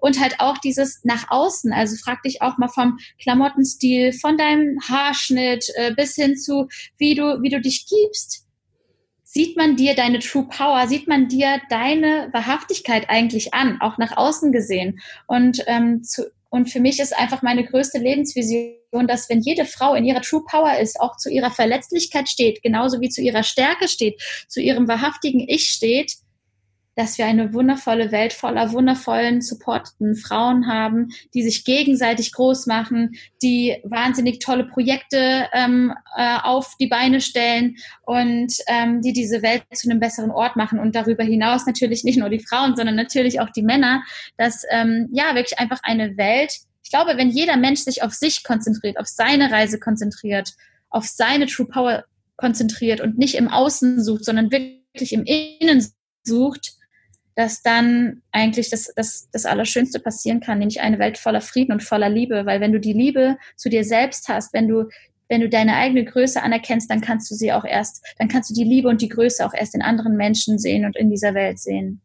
[0.03, 1.71] und halt auch dieses nach außen.
[1.71, 7.15] Also frag dich auch mal vom Klamottenstil, von deinem Haarschnitt äh, bis hin zu, wie
[7.15, 8.45] du, wie du dich gibst.
[9.23, 14.17] Sieht man dir deine True Power, sieht man dir deine Wahrhaftigkeit eigentlich an, auch nach
[14.17, 14.99] außen gesehen.
[15.25, 19.95] Und, ähm, zu, und für mich ist einfach meine größte Lebensvision, dass wenn jede Frau
[19.95, 23.87] in ihrer True Power ist, auch zu ihrer Verletzlichkeit steht, genauso wie zu ihrer Stärke
[23.87, 26.17] steht, zu ihrem wahrhaftigen Ich steht,
[26.95, 33.15] dass wir eine wundervolle Welt voller wundervollen, supporteten Frauen haben, die sich gegenseitig groß machen,
[33.41, 39.63] die wahnsinnig tolle Projekte ähm, äh, auf die Beine stellen und ähm, die diese Welt
[39.73, 40.79] zu einem besseren Ort machen.
[40.79, 44.03] Und darüber hinaus natürlich nicht nur die Frauen, sondern natürlich auch die Männer,
[44.37, 48.43] dass ähm, ja wirklich einfach eine Welt, ich glaube, wenn jeder Mensch sich auf sich
[48.43, 50.53] konzentriert, auf seine Reise konzentriert,
[50.89, 52.03] auf seine True Power
[52.37, 55.85] konzentriert und nicht im Außen sucht, sondern wirklich im Innen
[56.23, 56.73] sucht,
[57.35, 61.83] dass dann eigentlich das, das, das Allerschönste passieren kann, nämlich eine Welt voller Frieden und
[61.83, 62.45] voller Liebe.
[62.45, 64.89] Weil wenn du die Liebe zu dir selbst hast, wenn du,
[65.29, 68.53] wenn du deine eigene Größe anerkennst, dann kannst du sie auch erst, dann kannst du
[68.53, 71.59] die Liebe und die Größe auch erst in anderen Menschen sehen und in dieser Welt
[71.59, 72.01] sehen.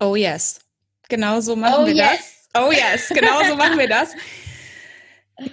[0.00, 0.60] Oh yes.
[1.08, 2.48] Genau so machen oh wir yes.
[2.52, 2.64] das.
[2.66, 4.14] Oh yes, genau so machen wir das.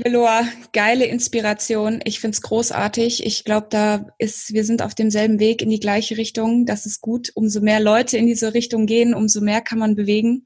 [0.06, 2.02] Loa, geile Inspiration.
[2.06, 3.26] Ich find's großartig.
[3.26, 6.66] Ich glaube, da ist, wir sind auf demselben Weg in die gleiche Richtung.
[6.66, 7.32] Das ist gut.
[7.34, 10.46] Umso mehr Leute in diese Richtung gehen, umso mehr kann man bewegen.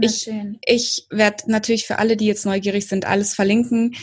[0.00, 0.30] Ich,
[0.64, 3.94] ich werde natürlich für alle, die jetzt neugierig sind, alles verlinken.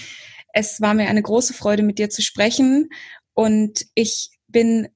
[0.54, 2.90] Es war mir eine große Freude, mit dir zu sprechen.
[3.34, 4.90] Und ich bin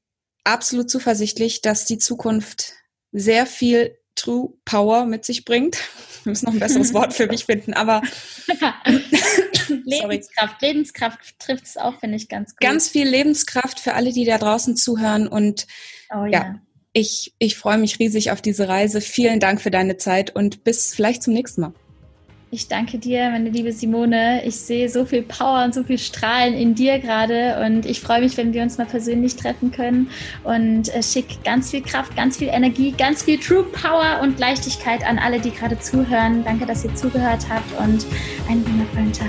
[0.43, 2.73] absolut zuversichtlich, dass die Zukunft
[3.11, 5.77] sehr viel True Power mit sich bringt.
[6.23, 8.01] Wir müssen noch ein besseres Wort für mich finden, aber
[9.85, 12.59] Lebenskraft, Lebenskraft trifft es auch, finde ich ganz gut.
[12.59, 15.67] Ganz viel Lebenskraft für alle, die da draußen zuhören und
[16.13, 16.31] oh, ja.
[16.31, 16.55] ja.
[16.91, 18.99] ich, ich freue mich riesig auf diese Reise.
[18.99, 21.73] Vielen Dank für deine Zeit und bis vielleicht zum nächsten Mal.
[22.49, 24.41] Ich danke dir, meine liebe Simone.
[24.45, 28.21] Ich sehe so viel Power und so viel Strahlen in dir gerade und ich freue
[28.21, 30.09] mich, wenn wir uns mal persönlich treffen können
[30.45, 35.05] und äh, schick ganz viel Kraft, ganz viel Energie, ganz viel True Power und Leichtigkeit
[35.05, 36.45] an alle, die gerade zuhören.
[36.45, 38.05] Danke, dass ihr zugehört habt und
[38.47, 39.27] einen wundervollen Tag.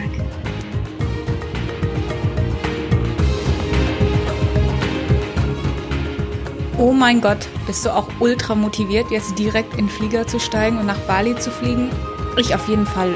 [6.78, 10.78] Oh mein Gott, bist du auch ultra motiviert, jetzt direkt in den Flieger zu steigen
[10.78, 11.90] und nach Bali zu fliegen?
[12.36, 13.14] Ich auf jeden Fall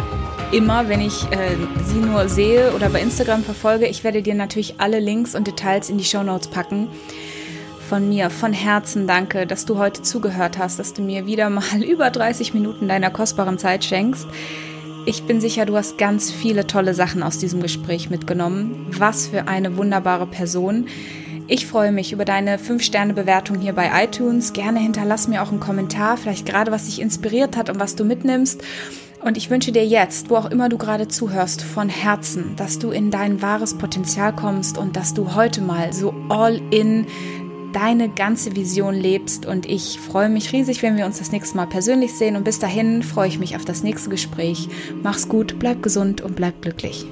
[0.52, 3.86] immer, wenn ich äh, sie nur sehe oder bei Instagram verfolge.
[3.86, 6.88] Ich werde dir natürlich alle Links und Details in die Show Notes packen.
[7.88, 11.82] Von mir, von Herzen danke, dass du heute zugehört hast, dass du mir wieder mal
[11.86, 14.26] über 30 Minuten deiner kostbaren Zeit schenkst.
[15.04, 18.86] Ich bin sicher, du hast ganz viele tolle Sachen aus diesem Gespräch mitgenommen.
[18.96, 20.86] Was für eine wunderbare Person.
[21.48, 24.52] Ich freue mich über deine 5-Sterne-Bewertung hier bei iTunes.
[24.52, 28.04] Gerne hinterlass mir auch einen Kommentar, vielleicht gerade was dich inspiriert hat und was du
[28.04, 28.62] mitnimmst.
[29.22, 32.90] Und ich wünsche dir jetzt, wo auch immer du gerade zuhörst, von Herzen, dass du
[32.90, 37.06] in dein wahres Potenzial kommst und dass du heute mal so all in
[37.72, 39.46] deine ganze Vision lebst.
[39.46, 42.36] Und ich freue mich riesig, wenn wir uns das nächste Mal persönlich sehen.
[42.36, 44.68] Und bis dahin freue ich mich auf das nächste Gespräch.
[45.02, 47.06] Mach's gut, bleib gesund und bleib glücklich.